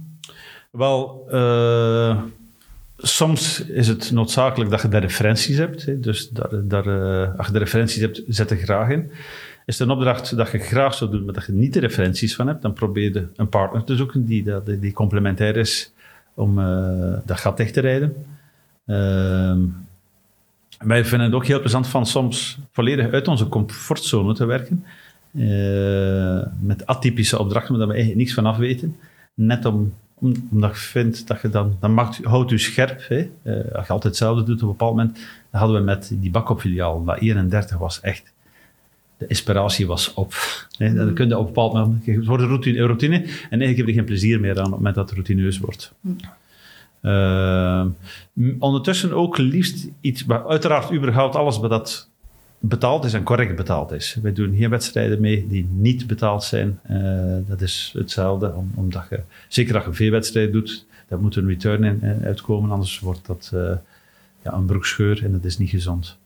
[0.72, 1.28] Wel,
[2.98, 5.86] soms is het noodzakelijk dat je daar referenties hebt.
[5.86, 6.00] Hè.
[6.00, 9.12] Dus daar, daar, uh, als je de referenties hebt, zet er graag in.
[9.66, 12.36] Is het een opdracht dat je graag zou doen, maar dat je niet de referenties
[12.36, 15.94] van hebt, dan probeer je een partner te zoeken die, die, die complementair is
[16.34, 16.56] om
[17.26, 18.16] dat gat dicht te rijden.
[20.80, 24.86] Wij vinden het ook heel plezant van soms volledig uit onze comfortzone te werken.
[25.32, 28.96] Uh, met atypische opdrachten, waar we eigenlijk niks van af weten.
[29.34, 29.94] Net om
[30.52, 33.02] omdat ik vind dat je dan, dan maakt, houdt u scherp.
[33.08, 33.30] Hè.
[33.44, 35.13] Uh, als je altijd hetzelfde doet op een bepaald moment.
[35.52, 38.34] Dan hadden we met die bakopfiliaal, dat 31 was echt,
[39.18, 40.34] de inspiratie was op.
[40.78, 40.94] Hè.
[40.94, 43.26] Dan kun je op een bepaald moment, het wordt een routine, routine en
[43.62, 45.94] eigenlijk heb je geen plezier meer aan op het moment dat het routineus wordt.
[47.02, 47.86] Uh,
[48.60, 52.10] ondertussen ook liefst iets, maar uiteraard überhaupt alles wat dat
[52.60, 54.18] betaald is en correct betaald is.
[54.22, 56.80] Wij doen geen wedstrijden mee die niet betaald zijn.
[56.92, 61.36] Uh, dat is hetzelfde, om, omdat je, zeker als je veel wedstrijden doet, daar moet
[61.36, 63.62] een return in, uh, uitkomen, anders wordt dat uh,
[64.44, 66.18] ja, een broekscheur en dat is niet gezond.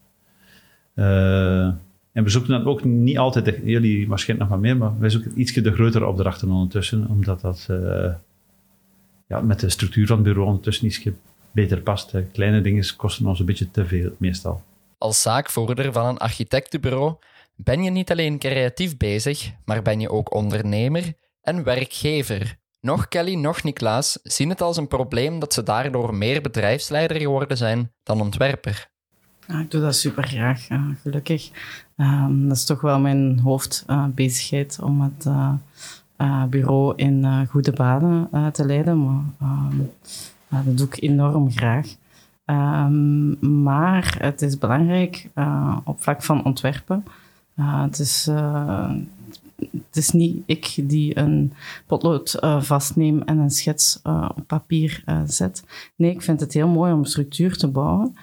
[0.94, 5.40] en we zoeken dan ook niet altijd, jullie waarschijnlijk nog wat meer, maar wij zoeken
[5.40, 7.68] ietsje de grotere opdrachten ondertussen, omdat dat
[9.28, 11.02] ja, met de structuur van het bureau ondertussen iets
[11.52, 12.14] beter past.
[12.32, 14.64] Kleine dingen kosten ons een beetje te veel meestal.
[14.98, 17.16] Als zaakvoerder van een architectenbureau
[17.56, 22.58] ben je niet alleen creatief bezig, maar ben je ook ondernemer en werkgever.
[22.82, 27.58] Nog Kelly, nog Niklaas zien het als een probleem dat ze daardoor meer bedrijfsleider geworden
[27.58, 28.92] zijn dan ontwerper.
[29.48, 30.68] Ja, ik doe dat super graag,
[31.02, 31.50] gelukkig.
[31.98, 35.26] Um, dat is toch wel mijn hoofdbezigheid uh, om het
[36.24, 39.02] uh, bureau in goede banen te leiden.
[39.02, 39.92] Maar um,
[40.66, 41.96] dat doe ik enorm graag.
[42.46, 45.30] Um, maar het is belangrijk
[45.84, 47.06] op vlak van ontwerpen.
[47.56, 48.30] Het is
[49.88, 51.54] het is niet ik die een
[51.88, 54.00] potlood vastneem en een schets
[54.36, 55.64] op papier zet.
[55.96, 58.16] Nee, ik vind het heel mooi om structuur te bouwen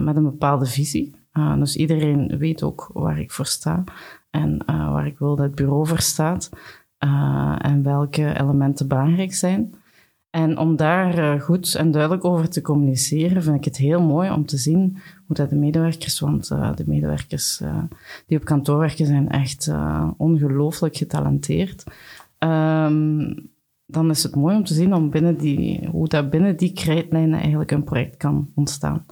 [0.00, 1.14] met een bepaalde visie.
[1.58, 3.84] dus iedereen weet ook waar ik voor sta
[4.30, 6.50] en waar ik wil dat het bureau voor staat
[7.58, 9.74] en welke elementen belangrijk zijn.
[10.30, 14.30] En om daar uh, goed en duidelijk over te communiceren, vind ik het heel mooi
[14.30, 17.62] om te zien hoe dat de medewerkers, want uh, de medewerkers
[18.26, 19.72] die op kantoor werken zijn echt
[20.16, 21.84] ongelooflijk getalenteerd.
[22.38, 23.50] Um,
[23.86, 27.38] dan is het mooi om te zien om binnen die, hoe dat binnen die krijtlijnen
[27.40, 29.06] eigenlijk een project kan ontstaan.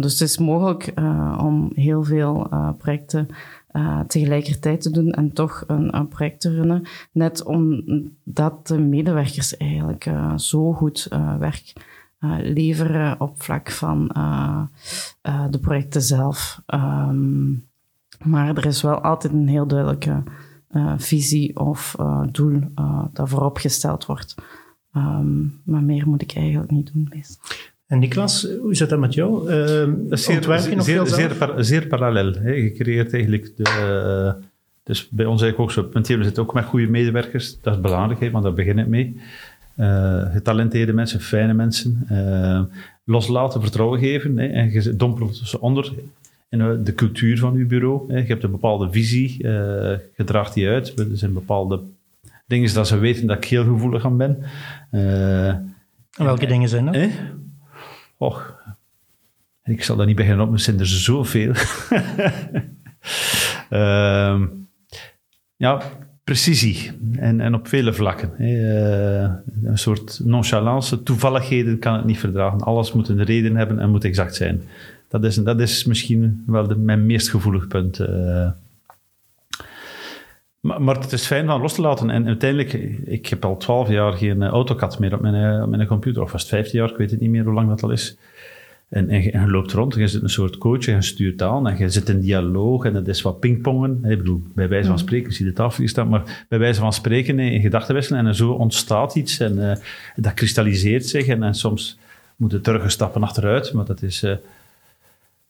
[0.00, 0.92] dus het is mogelijk
[1.38, 2.48] om heel veel
[2.78, 3.28] projecten
[3.76, 6.82] uh, tegelijkertijd te doen en toch een, een, project te runnen.
[7.12, 11.72] Net omdat de medewerkers eigenlijk uh, zo goed uh, werk
[12.40, 14.06] leveren op vlak van
[15.50, 16.62] de projecten zelf.
[16.66, 17.66] Um,
[18.22, 20.22] maar er is wel altijd een heel duidelijke
[20.96, 21.96] visie of
[22.30, 22.60] doel
[23.12, 24.34] dat voorop gesteld wordt.
[24.96, 27.53] Um, maar meer moet ik eigenlijk niet doen, meestal.
[27.86, 29.50] En Niklas, hoe zit dat met jou?
[29.50, 29.54] Uh,
[30.10, 32.32] zeer, zeer, zeer, zeer, zeer, parallel.
[32.32, 32.50] Hè.
[32.50, 34.34] Je creëert eigenlijk de...
[34.82, 36.00] dus bij ons eigenlijk ook zo.
[36.16, 37.60] We zitten ook met goede medewerkers.
[37.60, 39.16] Dat is belangrijk, hè, want daar begin ik mee.
[39.76, 42.06] Uh, getalenteerde mensen, fijne mensen.
[42.10, 42.60] Uh,
[43.04, 44.38] loslaten, vertrouwen geven.
[44.38, 45.92] Hè, en je dompelt ze onder
[46.48, 48.12] in de cultuur van je bureau.
[48.12, 48.18] Hè.
[48.18, 49.50] Je hebt een bepaalde visie, uh,
[50.16, 50.98] je draagt die uit.
[50.98, 51.80] Er zijn bepaalde
[52.46, 54.42] dingen dat ze weten dat ik heel gevoelig aan ben.
[56.16, 56.96] welke dingen zijn dat?
[58.16, 58.54] Och,
[59.64, 61.52] ik zal daar niet beginnen op, er zijn er zoveel.
[63.70, 64.40] uh,
[65.56, 65.82] ja,
[66.24, 68.30] precisie en, en op vele vlakken.
[68.38, 69.22] Uh,
[69.62, 72.60] een soort nonchalance, toevalligheden kan het niet verdragen.
[72.60, 74.62] Alles moet een reden hebben en moet exact zijn.
[75.08, 78.00] Dat is, dat is misschien wel mijn meest gevoelig punt.
[78.00, 78.50] Uh,
[80.64, 82.10] maar, maar, het is fijn van los te laten.
[82.10, 82.72] En uiteindelijk,
[83.04, 86.22] ik heb al twaalf jaar geen AutoCAD meer op mijn, op mijn computer.
[86.22, 88.16] Of vast vijftien jaar, ik weet het niet meer hoe lang dat al is.
[88.88, 91.78] En, en, je, loopt rond, je zit een soort coach, en je stuurt aan en
[91.78, 94.04] je zit in dialoog en dat is wat pingpongen.
[94.04, 96.80] Ik bedoel, bij wijze van spreken, ik zie de tafel hier staan, maar bij wijze
[96.80, 99.72] van spreken in gedachten wisselen en zo ontstaat iets en uh,
[100.16, 101.98] dat kristalliseert zich en, en soms
[102.36, 104.22] moet je terug stappen achteruit, maar dat is...
[104.22, 104.34] Uh,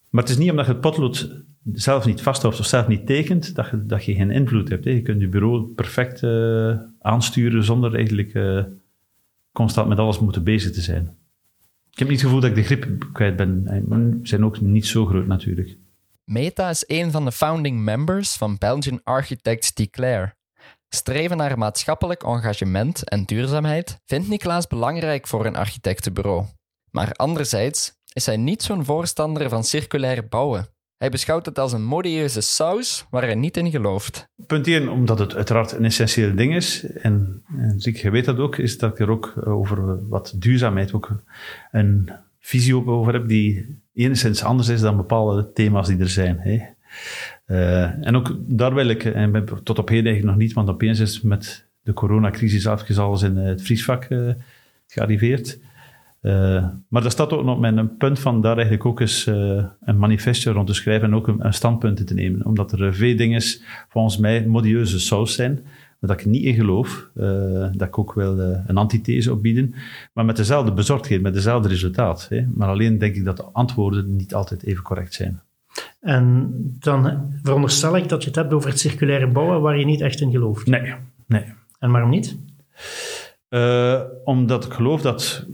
[0.09, 1.29] maar het is niet omdat je het potlood
[1.73, 4.85] zelf niet vasthoudt of zelf niet tekent, dat je, dat je geen invloed hebt.
[4.85, 4.91] Hè.
[4.91, 8.63] Je kunt je bureau perfect uh, aansturen zonder eigenlijk uh,
[9.51, 11.17] constant met alles moeten bezig te zijn.
[11.91, 13.63] Ik heb niet het gevoel dat ik de grip kwijt ben.
[14.23, 15.77] Ze zijn ook niet zo groot natuurlijk.
[16.23, 20.35] Meta is een van de founding members van Belgian Architects Declare.
[20.89, 26.45] Streven naar maatschappelijk engagement en duurzaamheid vindt Niklaas belangrijk voor een architectenbureau.
[26.91, 30.74] Maar anderzijds is hij niet zo'n voorstander van circulair bouwen.
[30.97, 34.27] Hij beschouwt het als een modieuze saus waar hij niet in gelooft.
[34.47, 36.85] Punt 1, omdat het uiteraard een essentieel ding is.
[36.85, 41.23] En, en je weet dat ook, is dat ik er ook over wat duurzaamheid ook
[41.71, 46.39] een visie over heb die enigszins anders is dan bepaalde thema's die er zijn.
[46.39, 46.61] Hè.
[47.47, 50.99] Uh, en ook daar wil ik, en tot op heden eigenlijk nog niet, want opeens
[50.99, 54.33] is met de coronacrisis even alles in het vriesvak uh,
[54.87, 55.59] gearriveerd.
[56.25, 59.63] Uh, maar dat staat ook nog met een punt van daar eigenlijk ook eens uh,
[59.81, 62.45] een manifestje rond te schrijven en ook een, een standpunt te nemen.
[62.45, 63.41] Omdat er veel dingen
[63.89, 65.65] volgens mij modieuze saus zijn,
[65.99, 67.09] dat ik niet in geloof.
[67.15, 69.75] Uh, dat ik ook wel een antithese opbieden.
[70.13, 72.27] Maar met dezelfde bezorgdheid, met dezelfde resultaat.
[72.29, 72.45] Hè.
[72.53, 75.41] Maar alleen denk ik dat de antwoorden niet altijd even correct zijn.
[76.01, 80.01] En dan veronderstel ik dat je het hebt over het circulaire bouwen waar je niet
[80.01, 80.65] echt in gelooft.
[80.65, 80.93] Nee,
[81.27, 81.43] nee.
[81.79, 82.37] En waarom niet?
[84.23, 85.47] omdat ik geloof dat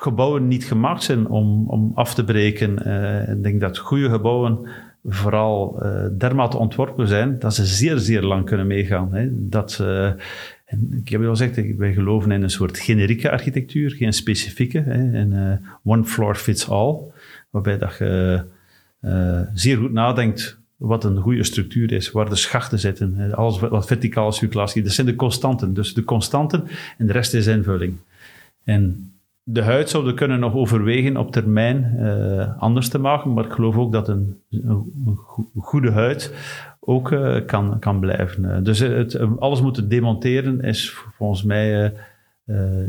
[0.00, 2.88] gebouwen niet gemaakt zijn om, om af te breken.
[2.88, 4.68] Uh, ik denk dat goede gebouwen
[5.04, 9.14] vooral uh, dermate ontworpen zijn dat ze zeer, zeer lang kunnen meegaan.
[9.14, 9.28] Hè.
[9.30, 9.78] Dat,
[10.64, 14.78] en ik heb al gezegd, wij geloven in een soort generieke architectuur, geen specifieke.
[14.78, 16.96] Hè, en, one floor fits all,
[17.50, 18.42] waarbij dat je
[19.54, 24.32] zeer goed nadenkt wat een goede structuur is, waar de schachten zitten, alles wat verticale
[24.32, 25.74] circulatie, dat zijn de constanten.
[25.74, 26.64] Dus de constanten
[26.98, 27.96] en de rest is invulling.
[28.64, 33.52] En de huid zouden kunnen nog overwegen op termijn uh, anders te maken, maar ik
[33.52, 35.18] geloof ook dat een, een
[35.56, 36.34] goede huid
[36.80, 38.44] ook uh, kan, kan blijven.
[38.44, 41.94] Uh, dus het, alles moeten demonteren is volgens mij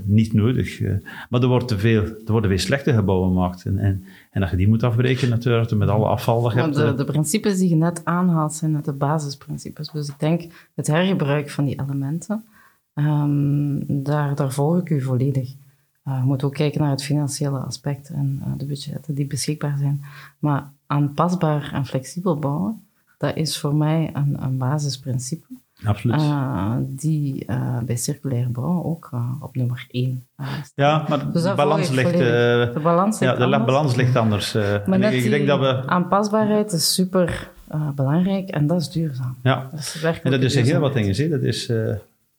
[0.04, 0.82] niet nodig.
[1.30, 3.66] maar er, wordt te veel, er worden weer slechte gebouwen gemaakt.
[3.66, 6.76] En, en, en dat je die moet afbreken natuurlijk, met alle afval dat je hebt.
[6.76, 9.90] De, de principes die je net aanhaalt zijn de basisprincipes.
[9.90, 10.42] Dus ik denk
[10.76, 12.44] het hergebruik van die elementen,
[12.96, 15.54] um, daar, daar volg ik u volledig.
[16.12, 19.78] Uh, je moet ook kijken naar het financiële aspect en uh, de budgetten die beschikbaar
[19.78, 20.04] zijn.
[20.40, 22.84] Maar aanpasbaar en flexibel bouwen,
[23.18, 25.46] dat is voor mij een, een basisprincipe.
[25.84, 26.22] Absoluut.
[26.22, 30.28] Uh, die uh, bij circulair bouw ook uh, op nummer 1
[30.76, 33.66] Ja, maar dus de, balans ligt, de balans ligt ja, de anders.
[33.66, 34.54] balans ligt anders.
[34.86, 35.88] maar ik, denk dat we...
[35.88, 37.50] aanpasbaarheid is super
[37.96, 39.38] belangrijk en dat is duurzaam.
[39.44, 41.30] Ja, dat is en dat is heel wat dingen.
[41.30, 41.72] Dat is...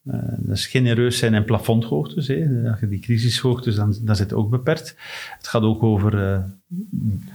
[0.05, 2.31] Uh, dat is genereus zijn in plafondhoogtes.
[2.71, 4.97] Als je die crisishoogtes, dan, dan zit ook beperkt.
[5.37, 6.39] Het gaat ook over uh,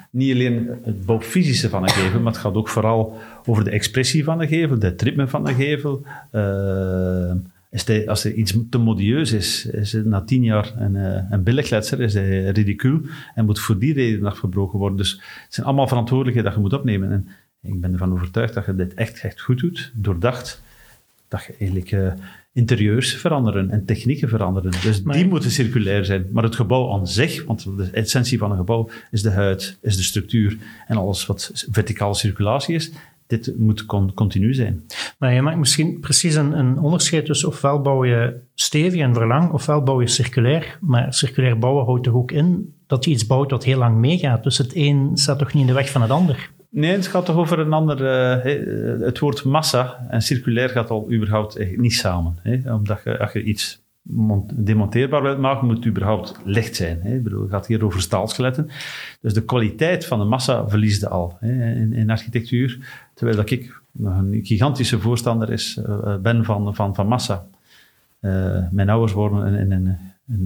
[0.10, 4.24] niet alleen het bouwfysische van een gevel, maar het gaat ook vooral over de expressie
[4.24, 6.06] van de gevel, de ritme van de gevel.
[6.32, 10.96] De, als er iets te modieus is, is het na tien jaar een,
[11.32, 11.58] een
[12.00, 13.02] is hij ridicuul
[13.36, 14.98] en moet voor die reden afgebroken worden.
[14.98, 15.12] Dus
[15.44, 17.12] het zijn allemaal verantwoordelijkheden dat je moet opnemen.
[17.12, 17.28] En
[17.62, 20.62] ik ben ervan overtuigd dat je dit echt, echt goed doet, doordacht
[21.28, 21.92] dat je eigenlijk
[22.58, 24.72] interieurs veranderen en technieken veranderen.
[24.82, 26.26] Dus Maar- die moeten circulair zijn.
[26.32, 29.96] Maar het gebouw aan zich, want de essentie van een gebouw is de huid, is
[29.98, 32.92] de structuur en alles wat verticale circulatie is.
[33.28, 34.84] Dit moet con- continu zijn.
[35.18, 39.52] Maar je maakt misschien precies een, een onderscheid tussen ofwel bouw je stevig en verlang,
[39.52, 40.78] ofwel bouw je circulair.
[40.82, 44.44] Maar circulair bouwen houdt toch ook in dat je iets bouwt dat heel lang meegaat.
[44.44, 46.50] Dus het een staat toch niet in de weg van het ander.
[46.70, 48.06] Nee, het gaat toch over een ander...
[48.06, 48.56] eh,
[48.94, 52.36] eh, het woord massa en circulair gaat al überhaupt niet samen.
[52.42, 52.74] Hè?
[52.74, 57.00] Omdat je, als je iets mont- demonteerbaar wilt maken, moet het überhaupt licht zijn.
[57.02, 57.16] Hè?
[57.16, 58.70] Ik bedoel, het gaat hier over staalskeletten.
[59.22, 62.80] Dus de kwaliteit van de massa verliesde al hè, in, in architectuur.
[63.14, 67.46] Terwijl dat ik een gigantische voorstander is, eh, ben van, van, van massa.
[68.72, 69.98] Mijn ouders wonen in, een-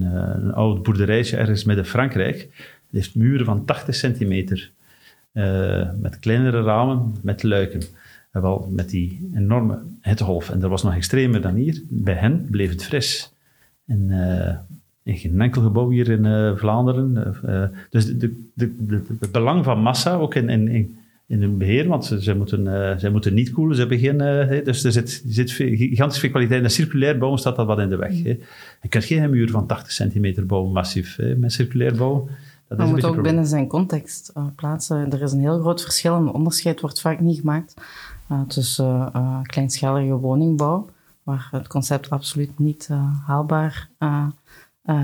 [0.02, 2.38] een oud boerderijtje ergens midden Frankrijk.
[2.40, 4.71] Het heeft muren van 80 centimeter.
[5.32, 7.82] Eh, met kleinere ramen, met luiken.
[8.30, 10.50] En wel met die enorme hittegolf.
[10.50, 11.82] En dat was nog extremer dan hier.
[11.88, 13.32] Bij hen bleef het fris.
[13.86, 14.56] En eh,
[15.02, 17.34] in geen enkel gebouw hier in eh, Vlaanderen.
[17.90, 18.16] dus de,
[18.54, 22.22] de, de, het belang van massa, ook in, in, in, in hun beheer, want ze,
[22.22, 22.64] ze moeten,
[23.00, 24.18] zij moeten niet koelen, ze hebben geen...
[24.64, 26.62] dus er zit, zit veel- gigantisch veel kwaliteit.
[26.62, 28.22] En circulair bouwen staat dat wat in de weg.
[28.22, 28.38] Hè.
[28.82, 32.28] Je kunt geen muur van 80 centimeter bouwen, massief, hè, met circulair bouwen.
[32.76, 35.12] Dat is moet ook binnen zijn context eh, plaatsen.
[35.12, 37.74] Er is een heel groot verschil en een onderscheid wordt vaak niet gemaakt
[38.28, 40.88] eh, tussen eh, kleinschalige woningbouw,
[41.22, 42.88] waar het concept absoluut niet
[43.26, 43.90] haalbaar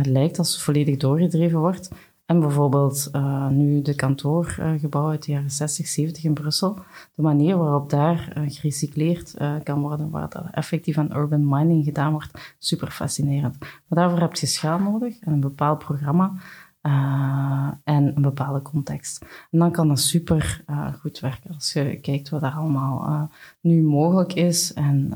[0.02, 1.90] lijkt als het volledig doorgedreven wordt.
[2.26, 3.10] En bijvoorbeeld
[3.50, 6.78] nu de kantoorgebouwen uit de jaren 60, 70 in Brussel.
[7.14, 12.54] De manier waarop daar gerecycleerd kan worden, waar dat effectief aan urban mining gedaan wordt,
[12.58, 13.58] super fascinerend.
[13.58, 16.32] Maar daarvoor heb je schaal nodig en een bepaald programma
[16.80, 19.24] eh, en een bepaalde context.
[19.50, 21.54] En dan kan dat super eh, goed werken.
[21.54, 23.22] Als je kijkt wat er allemaal eh,
[23.60, 25.12] nu mogelijk is en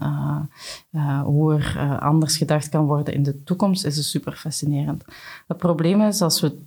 [1.24, 5.04] hoe er anders gedacht kan worden in de toekomst, is het super fascinerend.
[5.46, 6.58] Het probleem is als we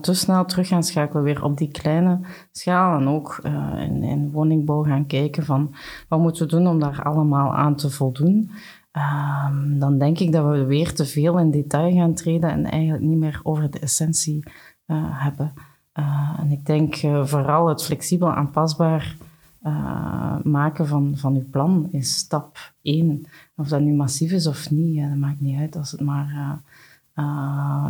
[0.00, 2.20] te snel terug gaan schakelen weer op die kleine
[2.52, 3.40] schaal en ook
[3.76, 5.74] in, in woningbouw gaan kijken van
[6.08, 8.50] wat moeten we doen om daar allemaal aan te voldoen.
[8.96, 13.02] Ehm, dan denk ik dat we weer te veel in detail gaan treden en eigenlijk
[13.02, 14.42] niet meer over de essentie
[14.86, 15.52] eh, hebben.
[15.92, 19.16] Eh, en ik denk eh, vooral het flexibel aanpasbaar
[20.42, 23.26] maken van, van uw plan is stap één.
[23.56, 26.60] Of dat nu massief is of niet, dat maakt niet uit als het maar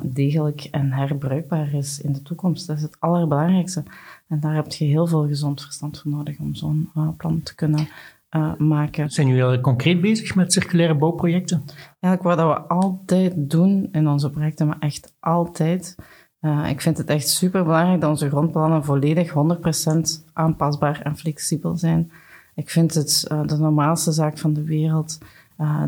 [0.02, 2.66] degelijk en herbruikbaar is in de toekomst.
[2.66, 3.82] Dat is het allerbelangrijkste.
[4.28, 7.88] En daar heb je heel veel gezond verstand voor nodig om zo'n plan te kunnen
[8.28, 9.10] eh, maken.
[9.10, 11.64] Zijn jullie al concreet bezig met circulaire bouwprojecten?
[12.00, 15.94] Eigenlijk wat we altijd doen in onze projecten, maar echt altijd.
[16.40, 21.76] eh, ik vind het echt super belangrijk dat onze grondplannen volledig 100% aanpasbaar en flexibel
[21.76, 22.10] zijn.
[22.54, 25.18] Ik vind het eh, de normaalste zaak van de wereld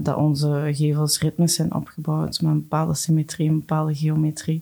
[0.03, 4.61] dat onze gevels ritmisch zijn opgebouwd met een bepaalde symmetrie, een bepaalde geometrie.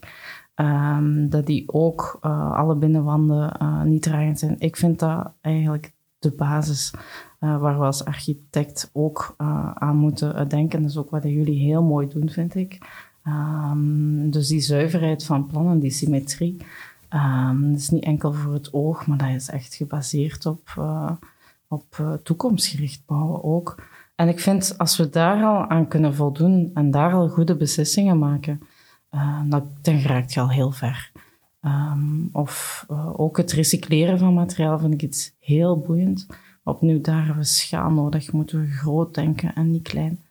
[0.54, 2.18] Ehm, dat die ook
[2.52, 4.56] alle binnenwanden niet dragend zijn.
[4.58, 6.92] Ik vind dat eigenlijk de basis
[7.38, 10.80] eh, waar we als architect ook eh, aan moeten eh, denken.
[10.80, 12.78] Dat is ook wat jullie heel mooi doen, vind ik.
[13.22, 16.56] Ehm, dus die zuiverheid van plannen, die symmetrie,
[17.08, 20.60] ehm, dat is niet enkel voor het oog, maar dat is echt gebaseerd op,
[21.68, 23.82] op toekomstgericht bouwen ook.
[24.14, 28.18] En ik vind, als we daar al aan kunnen voldoen en daar al goede beslissingen
[28.18, 28.60] maken,
[29.48, 31.12] dan, dan geraakt je al heel ver.
[31.60, 32.84] Ehm, of
[33.16, 36.26] ook het recycleren van materiaal vind ik iets heel boeiend.
[36.68, 38.32] Opnieuw, daar hebben we schaal nodig.
[38.32, 40.24] Moeten we groot denken en niet klein.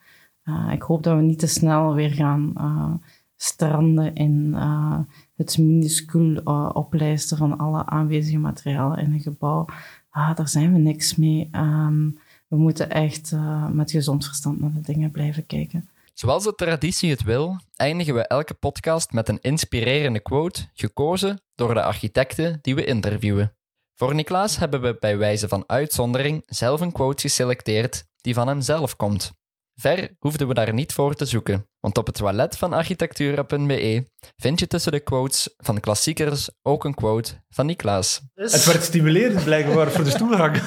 [0.43, 2.93] Eh, ik hoop dat we niet te snel weer gaan eh,
[3.35, 4.99] stranden in eh,
[5.35, 6.37] het minuscuul
[6.73, 9.65] oplijsten van alle aanwezige materialen in een gebouw.
[10.09, 11.49] Ah, daar zijn we niks mee.
[11.51, 12.09] Ehm,
[12.47, 13.35] we moeten echt
[13.71, 15.89] met gezond verstand naar de dingen blijven kijken.
[16.13, 21.73] Zoals de traditie het wil, eindigen we elke podcast met een inspirerende quote, gekozen door
[21.73, 23.54] de architecten die we interviewen.
[23.97, 28.95] Voor Niklaas hebben we bij wijze van uitzondering zelf een quote geselecteerd die van hemzelf
[28.95, 29.31] komt.
[29.75, 34.05] Ver hoefden we daar niet voor te zoeken, want op het toilet van architectura.be
[34.37, 38.21] vind je tussen de quotes van klassiekers ook een quote van Niklaas.
[38.33, 40.61] Het werd stimulerend blijkbaar voor de stoelgang.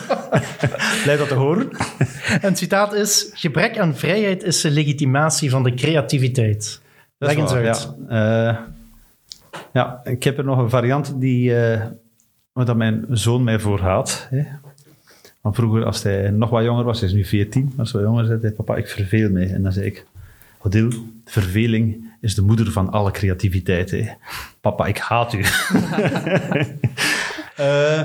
[1.04, 1.68] Blij dat te horen.
[2.40, 6.80] Een citaat is: Gebrek aan vrijheid is de legitimatie van de creativiteit.
[7.18, 7.94] Dat is Leg eens waar, uit.
[8.08, 8.48] Ja.
[8.48, 8.58] Eh,
[9.72, 11.86] ja, ik heb er nog een variant die, eh
[12.58, 14.26] waar dat mijn zoon mij voor haat.
[14.30, 14.42] Hè.
[15.40, 18.02] Want vroeger, als hij nog wat jonger was, hij is nu 14, maar als wat
[18.02, 19.50] jonger zei hij, papa, ik verveel mij.
[19.52, 20.04] En dan zei ik,
[20.58, 20.90] Odile,
[21.24, 23.90] verveling is de moeder van alle creativiteit.
[23.90, 24.08] Hè.
[24.60, 25.44] Papa, ik haat u.
[27.58, 28.04] Eh,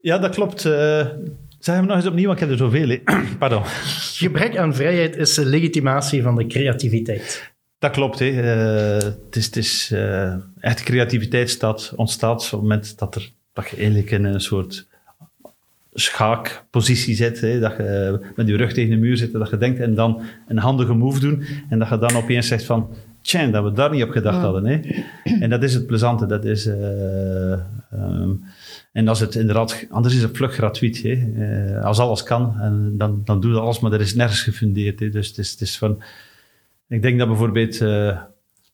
[0.00, 0.64] ja, dat klopt.
[0.64, 1.06] Eh
[1.58, 2.98] zeg hem nog eens opnieuw, want ik heb er zoveel.
[3.38, 3.62] Pardon.
[3.64, 7.54] Gebrek aan vrijheid is de legitimatie van de creativiteit.
[7.78, 8.18] Dat klopt.
[8.18, 8.26] Hè.
[8.26, 13.32] Eh, het is, het is, eh, echt creativiteit staat, ontstaat op het moment dat, er,
[13.52, 14.86] dat je eigenlijk in een soort
[15.92, 17.40] schaakpositie zit.
[17.40, 17.60] Hè.
[17.60, 20.22] Dat je met je rug tegen de muur zit en dat je denkt en dan
[20.48, 21.44] een handige move doen.
[21.68, 22.94] En dat je dan opeens zegt van,
[23.26, 24.66] tja, dat we daar niet op gedacht hadden.
[24.66, 24.80] Hè.
[25.40, 26.26] En dat is het plezante.
[26.26, 28.30] Dat is, eh, ehm,
[28.92, 31.02] en als het inderdaad, anders is het vlug gratuit.
[31.02, 31.32] Hè.
[31.36, 35.00] Eh, als alles kan, en dan, dan doe je alles, maar dat is nergens gefundeerd.
[35.00, 35.08] Hè.
[35.08, 36.02] Dus het is, het is van...
[36.88, 38.20] Ik denk dat bijvoorbeeld eh,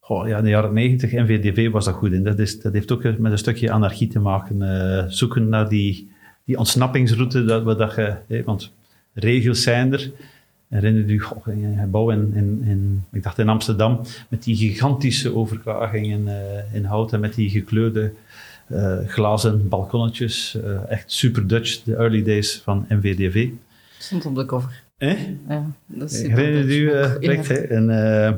[0.00, 2.24] goh, ja, in de jaren negentig, NVDV was dat goed in.
[2.24, 4.62] Dat, is, dat heeft ook met een stukje anarchie te maken.
[4.62, 6.10] eh, zoeken naar die,
[6.44, 8.72] die ontsnappingsroute, dat we dat want
[9.12, 10.10] regels zijn er.
[10.72, 11.20] Herinner je
[11.78, 17.12] gebouw in, in, in, ik dacht in Amsterdam, met die gigantische overkragingen eh, in hout
[17.12, 18.12] en met die gekleurde
[18.66, 20.54] eh, glazen balkonnetjes.
[20.54, 23.48] eh, echt super Dutch, de early days van NVDV.
[23.98, 24.82] Stond op de cover.
[25.02, 25.18] Eh?
[25.48, 26.34] Ja, dat is Ja.
[27.20, 27.54] Rick, hè?
[27.54, 28.32] En, eh,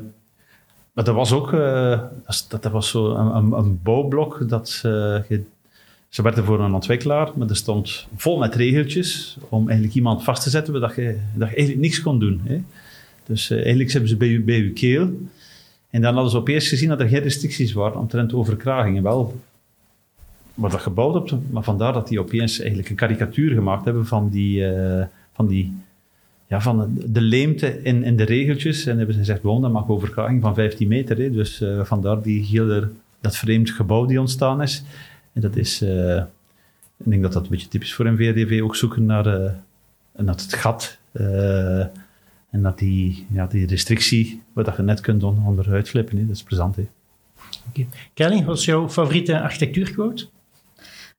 [0.93, 2.01] maar dat was ook, eh,
[2.49, 5.43] dat, dat was zo een, een, een bouwblok dat je-
[6.09, 10.43] ze werden voor een ontwikkelaar, maar er stond vol met regeltjes om eigenlijk iemand vast
[10.43, 12.41] te zetten, dat je, dat je eigenlijk niks kon doen.
[12.45, 12.61] Hè?
[13.27, 15.11] Dus eh, eigenlijk hebben ze bij je, bij je keel.
[15.91, 19.03] En dan hadden ze opeens gezien dat er geen restricties waren omtrent overkragingen.
[19.03, 19.41] Wel,
[20.55, 24.29] wat dat gebouwd op, maar vandaar dat die opeens eigenlijk een karikatuur gemaakt hebben van
[24.31, 25.73] die, eh, van die
[26.49, 28.87] ja, van de leemte in, in de regeltjes.
[28.87, 31.17] En hebben ze gezegd, gewoon, dat mag overkraging van 15 meter.
[31.19, 31.31] Hè.
[31.31, 32.89] Dus eh, vandaar die hele,
[33.21, 34.83] dat vreemd gebouw die ontstaan is.
[35.33, 36.17] En dat is, eh,
[36.97, 39.51] ik denk dat dat een beetje typisch voor een VDV ook zoeken naar, eh,
[40.17, 40.99] naar het gat.
[42.51, 46.17] en naar die, ja, die restrictie, dat je net kunt on- onderuit flippen.
[46.19, 46.27] Hè.
[46.27, 46.77] Dat is plezant.
[46.77, 46.87] Hè.
[48.15, 50.27] Kelly, wat is jouw favoriete architectuurquote?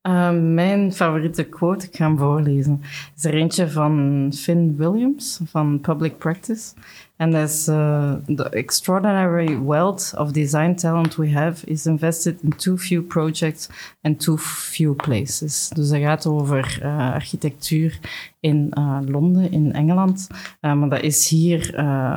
[0.08, 2.82] Uh, mijn favoriete quote, ik ga hem voorlezen,
[3.16, 6.74] is er eentje van Finn Williams van Public Practice.
[7.16, 12.49] En dat is uh, The extraordinary wealth of design talent we have is invested in
[12.49, 13.70] too few projects
[14.01, 15.70] and too few places.
[15.74, 17.99] Dus dat gaat over uh, architectuur
[18.39, 18.72] in
[19.06, 20.28] Londen, in Engeland.
[20.62, 21.74] Maar dat is hier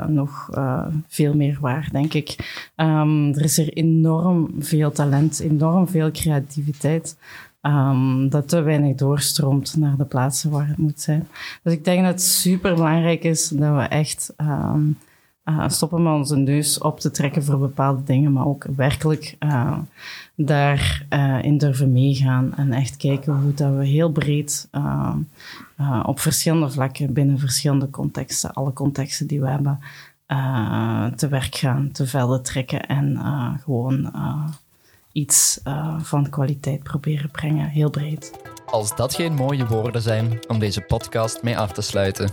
[0.08, 0.50] nog
[1.06, 2.36] veel meer waar, denk ik.
[2.76, 7.16] Um, er is er enorm veel talent, enorm veel creativiteit.
[7.62, 11.28] Um, dat te weinig doorstroomt naar de plaatsen waar het moet zijn.
[11.62, 14.98] Dus ik denk dat het super belangrijk is dat we echt um,
[15.44, 19.78] uh, stoppen met onze neus op te trekken voor bepaalde dingen, maar ook werkelijk uh,
[20.34, 25.14] daarin durven meegaan en echt kijken hoe dat we heel breed uh,
[26.02, 29.80] op verschillende vlakken, binnen verschillende contexten, alle contexten die we hebben,
[31.16, 33.18] te werk gaan, te velden trekken en
[33.62, 34.12] gewoon
[35.18, 38.32] iets uh, van kwaliteit proberen brengen, heel breed.
[38.66, 42.30] Als dat geen mooie woorden zijn om deze podcast mee af te sluiten.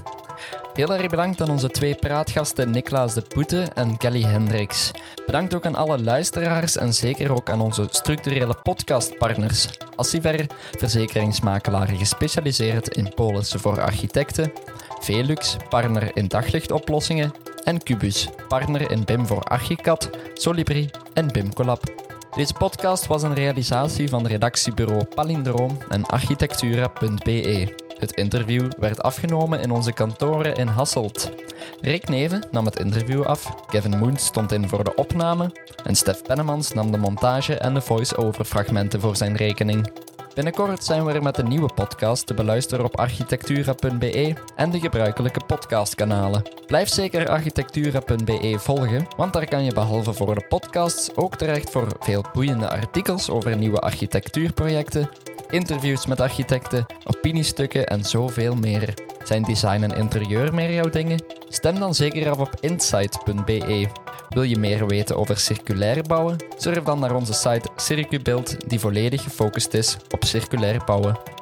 [0.73, 4.91] Heel erg bedankt aan onze twee praatgasten Niklaas de Poete en Kelly Hendricks.
[5.25, 9.69] Bedankt ook aan alle luisteraars en zeker ook aan onze structurele podcastpartners.
[9.95, 10.45] Assiver,
[10.77, 14.51] verzekeringsmakelaren gespecialiseerd in polissen voor architecten.
[14.99, 17.33] Velux, partner in daglichtoplossingen.
[17.63, 22.04] En Cubus, partner in BIM voor Archicad, Solibri en BIMCollab.
[22.35, 27.73] Deze podcast was een realisatie van redactiebureau Palindroom en architectura.be.
[27.97, 31.31] Het interview werd afgenomen in onze kantoren in Hasselt.
[31.81, 35.51] Rick Neven nam het interview af, Kevin Moon stond in voor de opname
[35.83, 39.91] en Stef Pennemans nam de montage en de voice-over fragmenten voor zijn rekening.
[40.35, 45.39] Binnenkort zijn we er met een nieuwe podcast te beluisteren op architectura.be en de gebruikelijke
[45.45, 46.43] podcastkanalen.
[46.67, 51.87] Blijf zeker architectura.be volgen, want daar kan je behalve voor de podcasts ook terecht voor
[51.99, 55.09] veel boeiende artikels over nieuwe architectuurprojecten,
[55.49, 58.93] interviews met architecten, opiniestukken en zoveel meer.
[59.25, 61.23] Zijn design en interieur meer jouw dingen?
[61.49, 63.87] Stem dan zeker af op insight.be.
[64.29, 66.37] Wil je meer weten over circulair bouwen?
[66.57, 71.34] Surf dan naar onze site Circubuild, die volledig gefocust is op circulair bouwen.